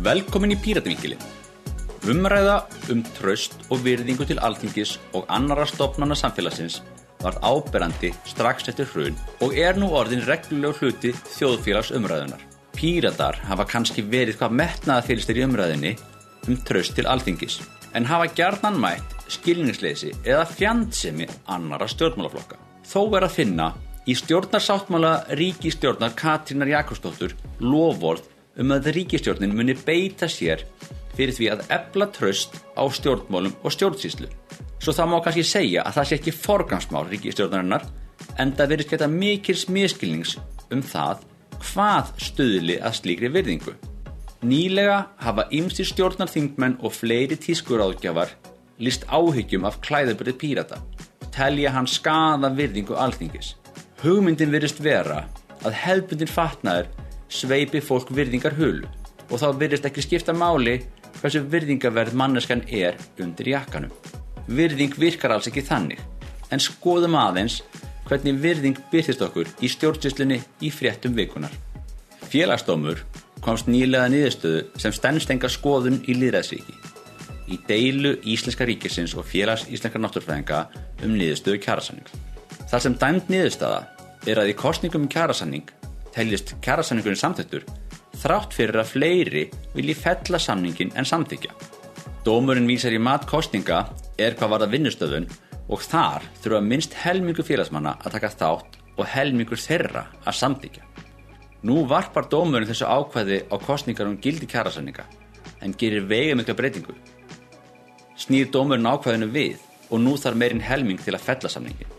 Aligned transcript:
Velkomin 0.00 0.54
í 0.54 0.56
Píratvíkilin. 0.56 1.20
Umræða 2.08 2.54
um 2.88 3.02
tröst 3.18 3.58
og 3.68 3.82
virðingu 3.84 4.24
til 4.24 4.38
alþingis 4.40 4.94
og 5.12 5.26
annara 5.28 5.66
stopnana 5.68 6.16
samfélagsins 6.16 6.78
var 7.20 7.36
áberandi 7.44 8.08
strax 8.24 8.70
eftir 8.72 8.88
hrun 8.94 9.18
og 9.44 9.52
er 9.52 9.76
nú 9.76 9.90
orðin 9.92 10.24
reglulegu 10.24 10.78
hluti 10.78 11.12
þjóðfélags 11.34 11.92
umræðunar. 11.98 12.40
Píratar 12.72 13.42
hafa 13.44 13.68
kannski 13.68 14.06
verið 14.08 14.40
hvað 14.40 14.56
metnaða 14.62 15.04
fylirstir 15.10 15.42
í 15.42 15.44
umræðinni 15.44 15.92
um 16.48 16.56
tröst 16.64 16.96
til 16.96 17.04
alþingis 17.04 17.60
en 17.92 18.08
hafa 18.08 18.32
gjarnan 18.32 18.80
mætt 18.80 19.28
skilningsleysi 19.36 20.14
eða 20.24 20.48
fjandsemi 20.48 21.28
annara 21.44 21.92
stjórnmálaflokka. 21.92 22.56
Þó 22.88 23.02
er 23.20 23.28
að 23.28 23.36
finna 23.36 23.70
í 24.08 24.16
stjórnarsáttmála 24.16 25.14
ríkistjórnar 25.36 26.16
Katrínar 26.16 26.72
Jakobsdóttur 26.72 27.36
lofvort 27.60 28.39
um 28.58 28.74
að 28.74 28.90
ríkistjórnin 28.96 29.54
muni 29.54 29.76
beita 29.86 30.28
sér 30.30 30.64
fyrir 31.16 31.34
því 31.36 31.48
að 31.54 31.64
ebla 31.76 32.08
tröst 32.14 32.58
á 32.74 32.82
stjórnmálum 32.88 33.54
og 33.62 33.74
stjórnsýslu. 33.74 34.28
Svo 34.80 34.94
það 34.96 35.10
má 35.12 35.18
kannski 35.24 35.44
segja 35.44 35.84
að 35.84 35.98
það 35.98 36.08
sé 36.08 36.18
ekki 36.18 36.36
forgangsmál 36.36 37.04
ríkistjórnarinnar 37.10 37.86
en 38.40 38.54
það 38.56 38.72
verið 38.72 38.88
skæta 38.88 39.08
mikils 39.12 39.66
miskilnings 39.68 40.36
um 40.72 40.82
það 40.82 41.26
hvað 41.60 42.12
stuðli 42.24 42.78
að 42.80 42.96
slíkri 43.00 43.32
virðingu. 43.34 43.74
Nýlega 44.40 45.02
hafa 45.20 45.44
ymstir 45.52 45.88
stjórnarþingmenn 45.90 46.78
og 46.80 46.94
fleiri 46.96 47.36
tískur 47.36 47.82
áðgjafar 47.84 48.32
list 48.80 49.04
áhyggjum 49.12 49.66
af 49.68 49.76
klæðabrið 49.84 50.38
pírata. 50.40 50.80
Telja 51.34 51.74
hann 51.74 51.88
skada 51.88 52.48
virðingu 52.56 52.96
alþingis. 52.96 53.54
Hugmyndin 54.00 54.52
virðist 54.54 54.80
vera 54.80 55.26
að 55.60 55.76
hefbundin 55.82 56.30
fatnaður 56.30 56.88
sveipi 57.30 57.80
fólk 57.84 58.10
virðingar 58.14 58.56
hulu 58.58 58.88
og 59.30 59.38
þá 59.38 59.48
virðist 59.60 59.86
ekki 59.86 60.04
skipta 60.04 60.34
máli 60.34 60.80
hversu 61.20 61.42
virðingaverð 61.52 62.16
manneskan 62.18 62.64
er 62.66 62.98
undir 63.22 63.52
jakkanum. 63.52 63.92
Virðing 64.50 64.96
virkar 64.98 65.34
alls 65.34 65.46
ekki 65.50 65.62
þannig, 65.62 66.00
en 66.50 66.62
skoðum 66.62 67.14
aðeins 67.20 67.60
hvernig 68.08 68.40
virðing 68.42 68.78
byrðist 68.90 69.22
okkur 69.22 69.50
í 69.62 69.70
stjórnsýslunni 69.70 70.40
í 70.66 70.70
fréttum 70.74 71.14
vikunar. 71.14 71.52
Félagsdómur 72.30 73.04
komst 73.44 73.70
nýlega 73.70 74.10
niðurstöðu 74.10 74.64
sem 74.80 74.94
stennstenga 74.94 75.50
skoðun 75.50 76.02
í 76.10 76.16
líðræðsvíki 76.18 76.78
í 77.50 77.58
deilu 77.66 78.14
Íslenska 78.30 78.66
ríkisins 78.68 79.16
og 79.18 79.26
félags 79.26 79.66
Íslenska 79.66 79.98
náttúrfræðinga 79.98 80.60
um 81.04 81.16
niðurstöðu 81.18 81.58
kjærasanning. 81.64 82.06
Það 82.70 82.84
sem 82.84 82.96
dæmt 83.00 83.30
niðurstaða 83.32 83.80
er 84.30 84.42
að 84.42 84.52
í 84.52 84.56
kostningum 84.58 85.06
um 85.06 85.10
kjærasanning 85.10 85.70
teljist 86.14 86.54
kjærasamningurinn 86.64 87.20
samþettur 87.20 87.66
þrátt 88.20 88.54
fyrir 88.56 88.80
að 88.80 88.90
fleiri 88.94 89.44
vilji 89.74 89.94
fella 89.96 90.40
samningin 90.40 90.92
en 90.98 91.08
samþykja. 91.08 91.54
Dómurinn 92.26 92.68
vísar 92.68 92.92
í 92.92 93.00
mat 93.00 93.24
kostninga 93.28 93.84
er 94.20 94.36
hvað 94.36 94.52
var 94.52 94.64
það 94.64 94.74
vinnustöðun 94.74 95.28
og 95.70 95.84
þar 95.86 96.26
þurfa 96.42 96.60
minnst 96.66 96.96
helmingu 97.04 97.46
félagsmanna 97.46 97.94
að 98.02 98.16
taka 98.18 98.32
þátt 98.34 98.76
og 98.98 99.08
helmingur 99.08 99.60
þeirra 99.60 100.04
að 100.24 100.38
samþykja. 100.40 100.84
Nú 101.64 101.84
varpar 101.88 102.28
dómurinn 102.32 102.68
þessu 102.68 102.88
ákvæði 102.88 103.42
á 103.48 103.56
kostningar 103.62 104.08
um 104.10 104.18
gildi 104.20 104.48
kjærasamninga 104.50 105.06
en 105.64 105.76
gerir 105.80 106.08
vega 106.08 106.36
mikla 106.36 106.56
breytingu. 106.58 106.96
Snýr 108.20 108.50
dómurinn 108.52 108.88
ákvæðinu 108.88 109.30
við 109.32 109.64
og 109.90 110.04
nú 110.04 110.16
þarf 110.20 110.36
meirinn 110.36 110.64
helming 110.64 111.00
til 111.00 111.16
að 111.16 111.24
fella 111.24 111.52
samningin. 111.52 111.98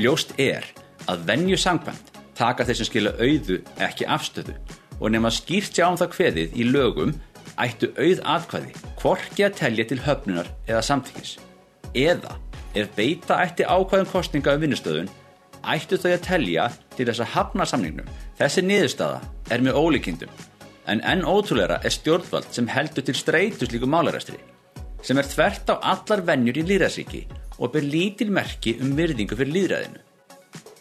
Ljóst 0.00 0.32
er 0.40 0.66
að 1.10 1.26
venju 1.28 1.58
sangkvæmt 1.60 2.13
taka 2.38 2.66
þeir 2.66 2.80
sem 2.80 2.88
skilja 2.88 3.14
auðu 3.18 3.60
ekki 3.86 4.08
afstöðu 4.16 4.54
og 5.00 5.10
nema 5.10 5.32
skýrt 5.34 5.76
sjá 5.76 5.88
um 5.88 5.98
það 6.00 6.12
kveðið 6.14 6.56
í 6.58 6.68
lögum 6.68 7.14
ættu 7.60 7.90
auð 7.98 8.22
atkvæði 8.36 8.72
hvorki 9.02 9.46
að 9.46 9.58
telja 9.60 9.88
til 9.90 10.00
höfnunar 10.04 10.48
eða 10.66 10.82
samþykis. 10.88 11.36
Eða 11.94 12.38
ef 12.74 12.90
beita 12.96 13.38
ætti 13.44 13.66
ákvæðum 13.66 14.10
kostninga 14.10 14.56
um 14.56 14.64
vinnustöðun 14.64 15.12
ættu 15.74 15.98
þau 16.00 16.10
að 16.12 16.24
telja 16.26 16.66
til 16.96 17.06
þess 17.08 17.22
að 17.24 17.32
hafna 17.34 17.68
samningnum. 17.68 18.08
Þessi 18.38 18.64
niðurstaða 18.64 19.20
er 19.54 19.64
með 19.64 19.78
ólíkindum 19.78 20.32
en 20.90 21.00
enn 21.00 21.24
ótrúleira 21.24 21.78
er 21.84 21.94
stjórnvald 21.94 22.50
sem 22.52 22.68
heldur 22.68 23.06
til 23.06 23.16
streytus 23.16 23.72
líku 23.72 23.88
málaræstri 23.88 24.40
sem 25.04 25.18
er 25.20 25.28
þvert 25.28 25.70
á 25.72 25.76
allar 25.94 26.24
vennjur 26.24 26.60
í 26.60 26.66
líðræðsríki 26.68 27.22
og 27.60 27.72
ber 27.74 27.84
lítil 27.84 28.30
merki 28.32 28.76
um 28.80 28.94
virðingu 28.96 29.36
fyrir 29.36 29.56
líðræðinu. 29.56 30.03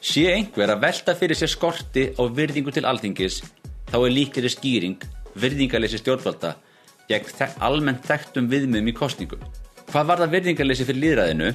Sé 0.03 0.25
einhver 0.33 0.67
að 0.67 0.81
velta 0.83 1.13
fyrir 1.15 1.37
sér 1.39 1.47
skorti 1.47 2.09
á 2.19 2.23
virðingu 2.27 2.73
til 2.75 2.83
alþingis 2.83 3.37
þá 3.87 3.95
er 4.01 4.11
líkleri 4.11 4.49
skýring 4.51 5.05
virðingarleysi 5.39 6.01
stjórnvalda 6.01 6.57
gegn 7.07 7.61
almennt 7.63 8.03
þekktum 8.09 8.49
viðmiðum 8.51 8.89
í 8.91 8.95
kostningum. 8.97 9.45
Hvað 9.87 10.09
var 10.09 10.23
það 10.23 10.33
virðingarleysi 10.35 10.87
fyrir 10.89 11.01
líðræðinu 11.05 11.53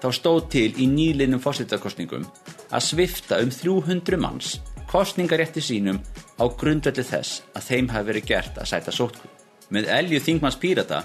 þá 0.00 0.08
stóð 0.16 0.40
til 0.56 0.70
í 0.80 0.88
nýlinum 0.88 1.44
fósittarkostningum 1.44 2.24
að 2.70 2.86
svifta 2.88 3.42
um 3.44 3.52
300 3.52 4.20
manns 4.24 4.54
kostningarétti 4.88 5.60
sínum 5.60 6.00
á 6.40 6.44
grundvelli 6.48 7.04
þess 7.04 7.44
að 7.52 7.68
þeim 7.68 7.92
hafi 7.92 8.10
verið 8.14 8.28
gert 8.32 8.64
að 8.64 8.72
sæta 8.72 8.96
sótku. 8.96 9.28
Með 9.68 9.92
Elju 10.00 10.24
Þingmanns 10.24 10.58
Pírata, 10.58 11.04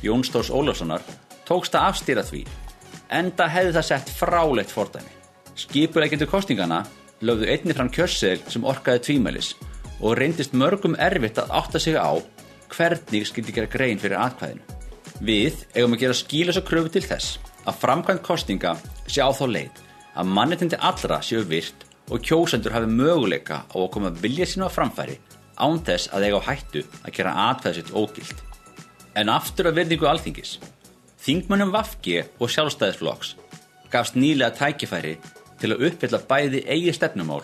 Jón 0.00 0.22
Stórs 0.24 0.54
Ólafssonar, 0.54 1.02
tókst 1.42 1.74
að 1.74 1.90
afstýra 1.90 2.24
því, 2.24 2.46
enda 3.10 3.50
hefði 3.50 3.76
það 3.80 3.88
sett 3.90 4.16
frálegt 4.22 4.72
fordæmi. 4.72 5.15
Skipuleikjendur 5.56 6.28
kostningana 6.28 6.82
lögðu 7.24 7.48
einni 7.48 7.74
fram 7.76 7.88
kjörsseil 7.92 8.42
sem 8.52 8.64
orkaði 8.68 9.00
tvímælis 9.06 9.54
og 10.04 10.18
reyndist 10.18 10.52
mörgum 10.52 10.96
erfitt 11.00 11.38
að 11.40 11.52
átta 11.56 11.80
sig 11.80 11.96
á 11.96 12.12
hvernig 12.72 13.24
skildi 13.28 13.54
gera 13.56 13.70
grein 13.72 14.00
fyrir 14.02 14.20
atkvæðinu. 14.20 14.60
Við 15.24 15.62
eigum 15.72 15.96
að 15.96 16.02
gera 16.02 16.18
skílas 16.18 16.58
og 16.60 16.66
kröfu 16.68 16.92
til 16.92 17.04
þess 17.06 17.38
að 17.64 17.78
framkvæmt 17.80 18.24
kostninga 18.26 18.74
sé 19.08 19.24
á 19.24 19.32
þá 19.32 19.46
leið 19.48 19.80
að 20.16 20.32
mannetindi 20.36 20.80
allra 20.90 21.22
séu 21.24 21.40
virt 21.48 21.86
og 22.12 22.20
kjósendur 22.20 22.76
hafi 22.76 22.90
möguleika 22.92 23.62
á 23.64 23.76
að 23.80 23.90
koma 23.94 24.12
vilja 24.12 24.46
sína 24.50 24.68
á 24.68 24.76
framfæri 24.76 25.16
án 25.56 25.80
þess 25.88 26.12
að 26.12 26.28
eiga 26.28 26.42
á 26.44 26.48
hættu 26.50 26.84
að 27.00 27.14
gera 27.16 27.32
atkvæði 27.48 27.80
sitt 27.80 27.94
ógild. 27.96 28.44
En 29.16 29.32
aftur 29.32 29.70
að 29.70 29.80
verðingu 29.80 30.08
alþingis. 30.10 30.58
Þingmönnum 31.24 31.72
Vafgi 31.72 32.20
og 32.36 32.52
sjálfstæðisflokks 32.52 33.34
gafst 33.90 34.18
nýlega 34.20 34.52
tækifæri 34.58 35.16
til 35.60 35.72
að 35.74 35.84
uppfylla 35.90 36.22
bæði 36.28 36.62
eigi 36.68 36.94
stefnumál 36.96 37.42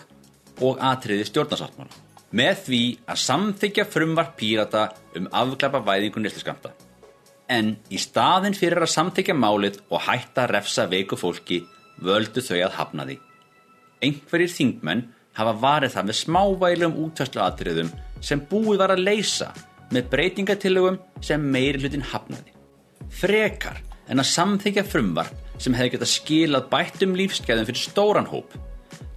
og 0.63 0.81
atriði 0.83 1.27
stjórnarsáttmála 1.29 2.01
með 2.33 2.61
því 2.65 2.81
að 3.09 3.21
samþykja 3.21 3.85
frumvarp 3.93 4.37
pírata 4.39 4.87
um 5.17 5.27
afglæpa 5.29 5.83
væðingu 5.85 6.23
nýstiskamta. 6.23 6.71
En 7.49 7.75
í 7.93 7.99
staðin 8.01 8.55
fyrir 8.57 8.81
að 8.81 8.93
samþykja 8.95 9.35
málið 9.37 9.81
og 9.89 10.01
hætta 10.07 10.45
að 10.45 10.55
refsa 10.55 10.87
veiku 10.89 11.19
fólki 11.19 11.61
völdu 12.01 12.41
þau 12.41 12.57
að 12.57 12.77
hafna 12.79 13.05
því. 13.09 13.19
Einhverjir 14.03 14.55
þingmenn 14.55 15.05
hafa 15.37 15.53
varið 15.61 15.93
það 15.93 16.09
með 16.09 16.19
smávælum 16.21 16.97
útværslu 17.05 17.43
atriðum 17.43 17.93
sem 18.23 18.41
búið 18.49 18.81
var 18.81 18.95
að 18.95 19.05
leysa 19.05 19.51
með 19.93 20.09
breytingatillögum 20.09 20.99
sem 21.21 21.49
meiri 21.53 21.83
hlutin 21.83 22.07
hafnaði. 22.09 22.55
Frekar 23.13 23.83
en 24.09 24.23
að 24.23 24.31
samþykja 24.31 24.87
frumvarp 24.89 25.42
sem 25.61 25.75
hefði 25.75 25.95
gett 25.95 26.05
að 26.05 26.13
skilað 26.13 26.69
bættum 26.71 27.17
lífsgæðum 27.17 27.67
fyrir 27.69 27.83
stóran 27.83 28.29
hóp, 28.31 28.55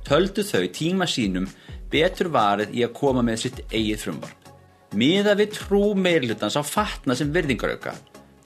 töldu 0.07 0.45
þau 0.47 0.67
tíma 0.75 1.09
sínum 1.11 1.49
betur 1.91 2.31
varið 2.35 2.75
í 2.77 2.85
að 2.87 2.95
koma 2.99 3.25
með 3.27 3.41
sitt 3.45 3.63
eigið 3.71 4.03
frumvarp. 4.05 4.51
Miða 4.97 5.35
við 5.39 5.57
trú 5.57 5.83
meirlutans 5.99 6.57
á 6.57 6.63
fatna 6.65 7.17
sem 7.19 7.33
virðingarauka, 7.35 7.95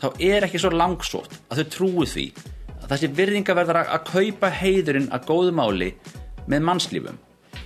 þá 0.00 0.06
er 0.16 0.46
ekki 0.46 0.60
svo 0.62 0.72
langsótt 0.74 1.36
að 1.50 1.60
þau 1.60 1.74
trúi 1.74 2.06
því 2.08 2.26
að 2.80 2.86
þessi 2.92 3.10
virðingaverðar 3.18 3.82
að 3.82 4.06
kaupa 4.08 4.50
heiðurinn 4.60 5.10
að 5.14 5.26
góðu 5.28 5.56
máli 5.56 5.90
með 6.50 6.64
mannslífum, 6.66 7.18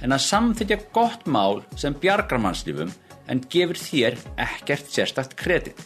en 0.03 0.13
að 0.17 0.25
samþykja 0.27 0.81
gott 0.97 1.29
mál 1.31 1.63
sem 1.81 1.95
bjargar 1.97 2.43
mannslífum 2.43 2.93
en 3.31 3.45
gefur 3.51 3.79
þér 3.81 4.19
ekkert 4.43 4.91
sérstakt 4.93 5.37
kredit. 5.39 5.79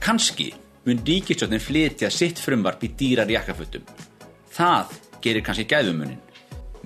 Kanski 0.00 0.52
mun 0.86 1.02
ríkistjóttin 1.06 1.62
flytja 1.62 2.10
sitt 2.14 2.38
frumvarp 2.38 2.84
í 2.86 2.92
dýrar 2.98 3.30
jakkafötum. 3.30 3.82
Það 4.54 4.94
gerir 5.24 5.44
kannski 5.46 5.66
gæðumunin. 5.68 6.20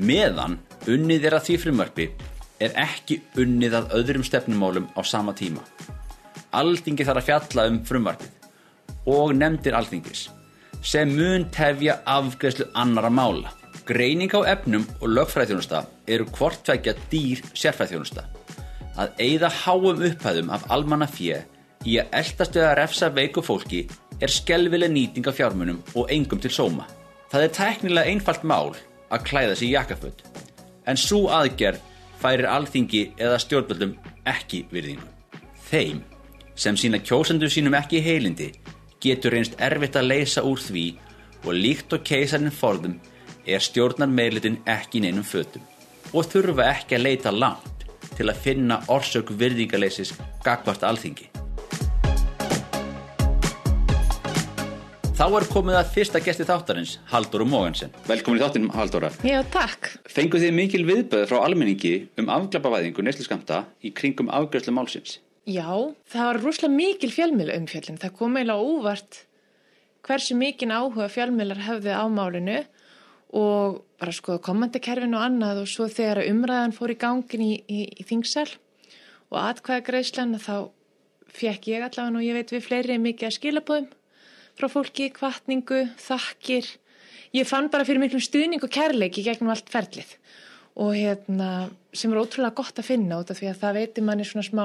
Meðan 0.00 0.56
unnið 0.88 1.28
er 1.28 1.36
að 1.36 1.46
því 1.48 1.56
frumvarpi 1.66 2.06
er 2.60 2.76
ekki 2.80 3.20
unnið 3.40 3.76
að 3.76 3.94
öðrum 4.00 4.24
stefnumálum 4.24 4.88
á 4.96 5.00
sama 5.04 5.34
tíma. 5.36 5.60
Alþingi 6.56 7.06
þarf 7.06 7.22
að 7.22 7.28
fjalla 7.28 7.66
um 7.70 7.80
frumvarpið 7.86 9.08
og 9.10 9.34
nefndir 9.36 9.76
alþingis 9.76 10.26
sem 10.84 11.12
mun 11.12 11.46
tefja 11.52 12.00
afgreðslu 12.08 12.70
annara 12.80 13.12
mála. 13.12 13.52
Greining 13.84 14.32
á 14.32 14.40
efnum 14.48 14.86
og 15.00 15.12
lögfræðþjónusta 15.12 15.84
eru 16.08 16.26
hvortvekja 16.36 16.94
dýr 17.12 17.42
sérfræðþjónusta. 17.52 18.24
Að 19.00 19.20
eigða 19.20 19.50
háum 19.62 20.00
upphæðum 20.08 20.52
af 20.54 20.66
almanna 20.72 21.08
fjö 21.10 21.40
í 21.86 21.96
að 22.00 22.16
eldast 22.20 22.56
við 22.56 22.66
að 22.66 22.76
refsa 22.80 23.10
veiku 23.14 23.42
fólki 23.44 23.84
er 24.20 24.32
skelvileg 24.32 24.92
nýting 24.92 25.28
af 25.30 25.38
fjármunum 25.38 25.80
og 25.94 26.10
engum 26.12 26.40
til 26.40 26.52
sóma. 26.52 26.86
Það 27.32 27.46
er 27.46 27.54
teknilega 27.56 28.12
einfalt 28.12 28.44
mál 28.44 28.74
að 29.10 29.24
klæða 29.30 29.56
sér 29.56 29.74
jakkaföld 29.76 30.24
en 30.90 30.98
svo 30.98 31.28
aðgerð 31.32 31.80
færir 32.20 32.48
alþingi 32.50 33.04
eða 33.16 33.38
stjórnvöldum 33.40 33.94
ekki 34.28 34.64
virðingu. 34.72 35.06
Þeim 35.70 36.02
sem 36.58 36.76
sína 36.76 37.00
kjósendur 37.00 37.52
sínum 37.52 37.76
ekki 37.78 38.02
heilindi 38.04 38.50
getur 39.00 39.32
reynst 39.36 39.56
erfitt 39.62 39.96
að 39.96 40.10
leysa 40.10 40.44
úr 40.44 40.60
því 40.60 40.86
og 41.46 41.56
líkt 41.56 41.94
og 41.96 42.04
keisarinn 42.04 42.52
forðum 42.52 42.98
er 43.48 43.64
stjórnar 43.64 44.10
meilitin 44.12 44.60
ekki 44.68 45.00
neinum 45.00 45.24
fötum 45.24 45.64
og 46.12 46.26
þurfa 46.28 46.68
ekki 46.74 46.98
að 46.98 47.06
leita 47.06 47.32
langt 47.32 47.86
til 48.18 48.28
að 48.28 48.40
finna 48.44 48.82
orsök 48.92 49.32
virðingaleysis 49.40 50.12
gagvart 50.44 50.84
alþingi. 50.84 51.29
Þá 55.20 55.26
er 55.36 55.44
komið 55.52 55.76
að 55.76 55.88
fyrsta 55.92 56.20
gesti 56.24 56.44
þáttarins, 56.48 56.94
Haldur 57.10 57.42
og 57.44 57.48
Mógansen. 57.52 57.90
Velkomin 58.08 58.38
í 58.38 58.40
þáttin, 58.40 58.68
Haldóra. 58.72 59.10
Já, 59.20 59.42
takk. 59.52 59.90
Fenguð 60.08 60.46
þið 60.46 60.54
mikil 60.56 60.80
viðböð 60.88 61.26
frá 61.28 61.42
almenningi 61.44 61.90
um 62.22 62.30
afglapavæðingu 62.32 63.04
neysliskamta 63.04 63.58
í 63.84 63.90
kringum 63.92 64.32
afgjörðslu 64.32 64.72
málsins? 64.78 65.18
Já, 65.44 65.68
það 66.08 66.24
var 66.30 66.40
rúslega 66.40 66.72
mikil 66.72 67.12
fjölmjöla 67.12 67.58
umfjöldin. 67.60 68.00
Það 68.00 68.16
kom 68.22 68.40
eiginlega 68.40 68.64
óvart 68.70 69.20
hversu 70.08 70.38
mikinn 70.40 70.72
áhuga 70.72 71.10
fjölmjölar 71.12 71.62
hefði 71.68 72.00
á 72.00 72.04
málinu 72.08 72.58
og 73.36 73.84
bara 74.00 74.16
skoða 74.16 74.40
komandakerfin 74.48 75.20
og 75.20 75.28
annað 75.28 75.64
og 75.66 75.70
svo 75.76 75.92
þegar 75.92 76.24
umræðan 76.30 76.76
fór 76.80 76.96
í 76.96 77.00
gangin 77.04 77.44
í, 77.44 77.52
í, 77.68 77.84
í 77.92 78.08
þingsal 78.08 78.48
og 79.28 79.42
atkvæða 79.44 79.84
greiðslan 79.92 80.38
þá 80.40 80.72
fekk 81.28 81.74
ég 81.76 81.90
allavega 81.90 82.16
og 82.16 82.24
ég 82.24 82.40
veit 82.40 82.56
við 82.56 82.70
fleiri 82.72 83.02
mikið 83.04 83.28
að 83.28 83.40
skilabóðum 83.42 83.96
frá 84.60 84.68
fólki, 84.70 85.10
kvartningu, 85.16 85.82
þakkir. 86.00 86.68
Ég 87.36 87.48
fann 87.48 87.70
bara 87.72 87.86
fyrir 87.88 88.02
miklum 88.02 88.22
stuðning 88.22 88.62
og 88.62 88.72
kærleiki 88.74 89.24
gegnum 89.26 89.52
allt 89.54 89.70
ferlið 89.72 90.16
og 90.80 90.94
hérna 90.94 91.68
sem 91.92 92.12
er 92.12 92.20
ótrúlega 92.20 92.56
gott 92.60 92.78
að 92.78 92.90
finna 92.92 93.18
út 93.20 93.30
af 93.32 93.40
því 93.40 93.48
að 93.50 93.62
það 93.62 93.78
veitir 93.80 94.06
manni 94.06 94.26
svona 94.26 94.46
smá 94.46 94.64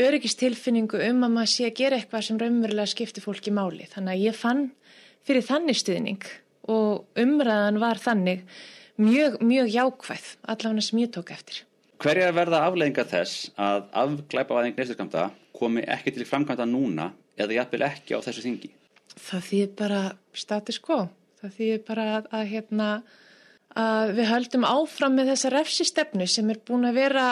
öryggistilfinningu 0.00 1.00
um 1.08 1.24
að 1.26 1.34
maður 1.34 1.52
sé 1.52 1.66
að 1.66 1.78
gera 1.80 1.98
eitthvað 1.98 2.26
sem 2.26 2.38
raunverulega 2.40 2.92
skiptir 2.92 3.24
fólki 3.24 3.52
máli. 3.54 3.88
Þannig 3.90 4.14
að 4.14 4.24
ég 4.28 4.38
fann 4.38 4.62
fyrir 5.26 5.46
þannig 5.46 5.80
stuðning 5.80 6.28
og 6.70 7.18
umræðan 7.18 7.80
var 7.82 8.00
þannig 8.00 8.44
mjög, 9.00 9.40
mjög 9.42 9.72
jákvæð 9.74 10.28
allavega 10.54 10.86
sem 10.86 11.02
ég 11.02 11.12
tók 11.14 11.34
eftir. 11.34 11.64
Hverja 12.00 12.30
verða 12.32 12.62
aflegginga 12.64 13.04
þess 13.10 13.50
að 13.60 13.88
afglæpavæðing 14.02 14.78
neystiskamta 14.78 15.28
komi 15.56 15.84
ekki 15.84 16.14
til 16.16 16.28
framkvæmda 16.28 16.68
núna 16.68 17.10
eða 17.36 17.58
jafnvel 17.58 17.88
ekki 17.90 18.16
á 18.16 18.24
þessu 18.24 18.46
þingi? 18.46 18.70
Það 19.16 19.46
þýðir 19.48 19.72
bara 19.78 20.02
status 20.36 20.78
quo. 20.82 21.00
Það 21.40 21.56
þýðir 21.56 21.80
bara 21.88 22.04
að, 22.16 22.28
að, 22.36 22.44
hérna, 22.50 22.88
að 23.80 24.12
við 24.18 24.30
höldum 24.30 24.66
áfram 24.68 25.16
með 25.16 25.32
þessa 25.32 25.54
refsistefnu 25.56 26.28
sem 26.28 26.52
er 26.52 26.60
búin 26.68 26.88
að 26.88 27.00
vera 27.00 27.26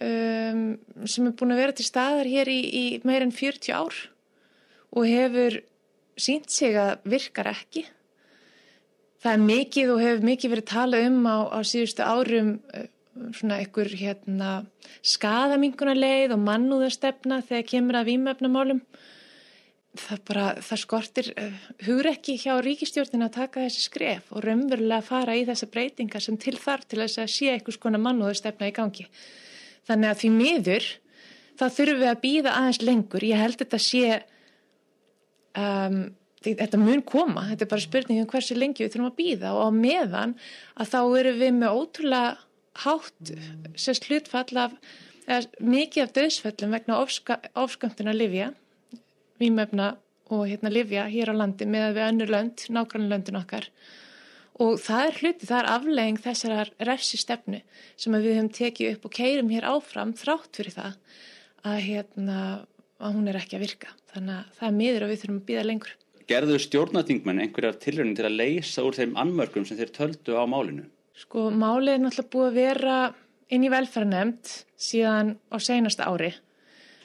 um, 0.00 0.64
sem 1.04 1.28
er 1.28 1.36
búin 1.36 1.54
að 1.54 1.62
vera 1.64 1.76
til 1.76 1.86
staðar 1.88 2.30
hér 2.30 2.50
í, 2.52 2.60
í 2.60 2.84
meir 3.08 3.26
en 3.26 3.34
40 3.34 3.74
ár 3.76 3.98
og 4.90 5.06
hefur 5.06 5.60
sínt 6.20 6.50
sig 6.52 6.76
að 6.78 7.00
virkar 7.08 7.50
ekki. 7.52 7.84
Það 9.20 9.36
er 9.36 9.44
mikið 9.44 9.92
og 9.92 10.00
hefur 10.00 10.26
mikið 10.30 10.54
verið 10.54 10.68
talað 10.70 11.06
um 11.10 11.20
á, 11.28 11.36
á 11.52 11.58
síðustu 11.66 12.04
árum 12.04 12.54
eh, 12.72 12.88
svona 13.36 13.60
einhver 13.60 13.90
hérna 13.92 14.50
skadaminguna 15.04 15.94
leið 15.96 16.36
og 16.36 16.44
mannúðastefna 16.46 17.42
þegar 17.44 17.66
kemur 17.68 18.00
að 18.00 18.12
výmöfnumálum. 18.14 18.80
Það 19.98 20.20
bara, 20.28 20.44
það 20.62 20.78
skortir 20.84 21.28
uh, 21.34 21.54
hugur 21.82 22.08
ekki 22.12 22.36
hjá 22.38 22.52
ríkistjórnin 22.62 23.26
að 23.26 23.36
taka 23.40 23.64
þessi 23.64 23.88
skref 23.88 24.28
og 24.30 24.44
raunverulega 24.44 25.02
fara 25.02 25.34
í 25.34 25.42
þessa 25.48 25.66
breytinga 25.72 26.20
sem 26.22 26.36
til 26.38 26.54
þar 26.62 26.84
til 26.86 27.00
þess 27.02 27.18
að 27.18 27.32
sé 27.34 27.48
einhvers 27.50 27.80
konar 27.82 28.02
mannúðastefna 28.04 28.70
í 28.70 28.76
gangi. 28.76 29.08
Þannig 29.90 30.12
að 30.12 30.20
því 30.20 30.30
miður 30.36 30.86
þá 31.58 31.64
þurfum 31.66 32.00
við 32.04 32.10
að 32.12 32.22
býða 32.22 32.54
aðeins 32.60 32.80
lengur. 32.86 33.26
Ég 33.26 33.42
held 33.42 33.58
þetta 33.64 33.82
sé 33.82 34.04
um, 35.58 35.98
þetta 36.46 36.80
mun 36.80 37.02
koma, 37.02 37.48
þetta 37.50 37.66
er 37.66 37.72
bara 37.74 37.86
spurning 37.88 38.22
um 38.22 38.30
hversu 38.30 38.56
lengi 38.56 38.84
við 38.84 38.94
þurfum 38.94 39.10
að 39.10 39.18
býða 39.18 39.52
og 39.56 39.66
á 39.66 39.70
meðan 39.74 40.38
að 40.78 40.94
þá 40.94 41.00
erum 41.20 41.42
við 41.42 41.52
með 41.58 41.82
ótrúlega 41.82 42.30
hátt 42.86 43.34
sérst 43.74 44.06
hlutfall 44.08 44.62
af 44.62 44.78
mikið 45.60 46.06
af 46.06 46.14
döðsföllum 46.16 46.78
vegna 46.78 47.02
ofskömmtuna 47.58 48.14
Livja 48.16 48.52
výmöfna 49.40 49.94
og 50.30 50.46
hérna 50.46 50.70
Livja 50.70 51.08
hér 51.10 51.32
á 51.32 51.34
landi 51.34 51.66
með 51.66 51.96
við 51.96 52.06
önnu 52.06 52.30
lönd, 52.30 52.68
nákvæmlega 52.70 53.10
löndin 53.14 53.40
okkar 53.40 53.68
og 54.60 54.76
það 54.82 55.06
er 55.06 55.18
hluti, 55.20 55.48
það 55.48 55.58
er 55.58 55.68
aflegging 55.74 56.20
þessar 56.20 56.72
refsi 56.84 57.20
stefnu 57.20 57.62
sem 57.96 58.16
við 58.16 58.34
höfum 58.34 58.50
tekið 58.52 58.96
upp 58.96 59.06
og 59.08 59.14
keirum 59.16 59.52
hér 59.52 59.68
áfram 59.70 60.12
þrátt 60.16 60.60
fyrir 60.60 60.76
það 60.76 60.98
að 61.70 61.80
hérna 61.86 62.40
að 63.00 63.16
hún 63.16 63.30
er 63.30 63.38
ekki 63.40 63.56
að 63.56 63.64
virka. 63.64 63.94
Þannig 64.12 64.36
að 64.36 64.58
það 64.58 64.68
er 64.68 64.76
miður 64.76 65.04
og 65.04 65.10
við 65.10 65.22
þurfum 65.22 65.40
að 65.40 65.48
býða 65.48 65.66
lengur. 65.66 65.94
Gerðu 66.30 66.58
stjórnatingmenn 66.62 67.42
einhverjar 67.42 67.78
tilröndin 67.82 68.18
til 68.18 68.26
að 68.28 68.36
leysa 68.38 68.84
úr 68.86 68.98
þeim 68.98 69.16
anmörgum 69.18 69.66
sem 69.66 69.78
þeir 69.80 69.94
töldu 69.96 70.36
á 70.36 70.44
málinu? 70.46 70.84
Sko, 71.16 71.48
málið 71.50 71.94
er 71.94 72.04
náttúrulega 72.04 72.32
búið 72.34 72.50
að 72.50 72.58
vera 72.60 72.98
inn 73.50 73.64
í 73.66 73.72
velferðanemnd 73.72 74.52
síðan 74.80 75.34
á 75.50 75.56
seinasta 75.58 76.06
ári. 76.06 76.30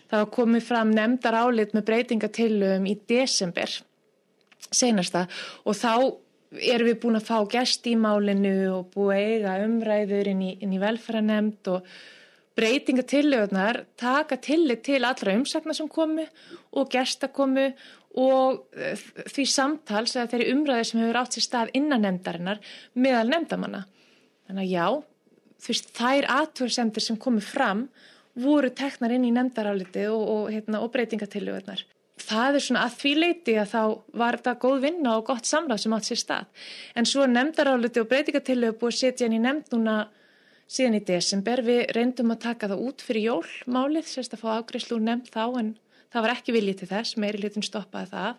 Það 0.10 0.22
var 0.22 0.32
komið 0.36 0.68
fram 0.68 0.94
nefndar 0.94 1.38
álit 1.40 1.74
með 1.74 1.88
breytingatillum 1.90 2.86
í 2.90 2.96
desember 3.10 3.72
seinasta 4.76 5.26
og 5.66 5.78
þá 5.78 5.94
erum 6.56 6.90
við 6.90 7.00
búin 7.04 7.20
að 7.20 7.28
fá 7.28 7.38
gæst 7.52 7.88
í 7.90 7.96
málinu 8.00 8.56
og 8.74 8.92
búið 8.94 9.16
að 9.16 9.24
eiga 9.32 9.56
umræður 9.66 10.30
inn 10.32 10.44
í, 10.46 10.52
í 10.62 10.82
velferðanemnd 10.82 11.72
og 11.74 11.90
breytingatillögurnar 12.56 13.82
taka 14.00 14.38
tillit 14.40 14.86
til 14.88 15.02
allra 15.04 15.36
umsakna 15.36 15.76
sem 15.76 15.90
komu 15.92 16.24
og 16.76 16.92
gesta 16.92 17.28
komu 17.28 17.68
og 18.16 18.78
eh, 18.80 18.96
því 19.28 19.46
samtals 19.52 20.16
eða 20.16 20.30
þeirri 20.32 20.54
umræði 20.54 20.88
sem 20.88 21.02
hefur 21.04 21.20
átt 21.20 21.36
sér 21.36 21.46
stað 21.50 21.74
innan 21.76 22.06
nefndarinnar 22.06 22.62
meðal 22.96 23.28
nefndamanna. 23.34 23.84
Þannig 24.48 24.64
að 24.64 24.72
já, 24.72 24.88
þú 25.60 25.74
veist, 25.74 25.92
þær 25.98 26.30
aðtörsendir 26.38 27.04
sem 27.04 27.20
komu 27.20 27.44
fram 27.44 27.90
voru 28.40 28.72
teknar 28.76 29.14
inn 29.16 29.28
í 29.28 29.34
nefndaráliti 29.36 30.08
og, 30.12 30.24
og, 30.24 30.50
hérna, 30.54 30.82
og 30.84 30.92
breytingatillögurnar. 30.96 31.86
Það 32.26 32.58
er 32.58 32.64
svona 32.64 32.84
að 32.88 32.98
því 33.02 33.14
leiti 33.20 33.56
að 33.60 33.72
þá 33.74 33.82
var 34.22 34.38
þetta 34.40 34.54
góð 34.64 34.78
vinna 34.86 35.16
og 35.20 35.26
gott 35.28 35.48
samráð 35.50 35.82
sem 35.84 35.96
átt 35.98 36.10
sér 36.10 36.22
stað. 36.22 36.68
En 36.96 37.08
svo 37.10 37.26
nefndaráliti 37.28 38.02
og 38.02 38.10
breytingatillögur 38.12 38.80
búið 38.80 38.94
að 38.94 39.02
setja 39.02 39.28
í 39.28 39.42
nefnd 39.42 39.76
núna 39.76 39.98
síðan 40.66 41.00
í 41.00 41.04
desember. 41.08 41.64
Við 41.66 41.84
reyndum 41.98 42.32
að 42.36 42.44
taka 42.48 42.72
það 42.72 42.86
út 42.88 43.04
fyrir 43.06 43.28
jólmálið, 43.30 44.08
sérst 44.10 44.38
að 44.38 44.46
fá 44.46 44.52
úr 44.64 45.04
nefnd 45.04 45.32
þá 45.34 45.46
en 45.60 45.76
það 46.16 46.26
var 46.26 46.36
ekki 46.38 46.56
viljið 46.56 46.82
til 46.82 46.92
þess, 46.94 47.20
meiri 47.20 47.44
hlutin 47.44 47.68
stoppaði 47.68 48.12
það 48.16 48.34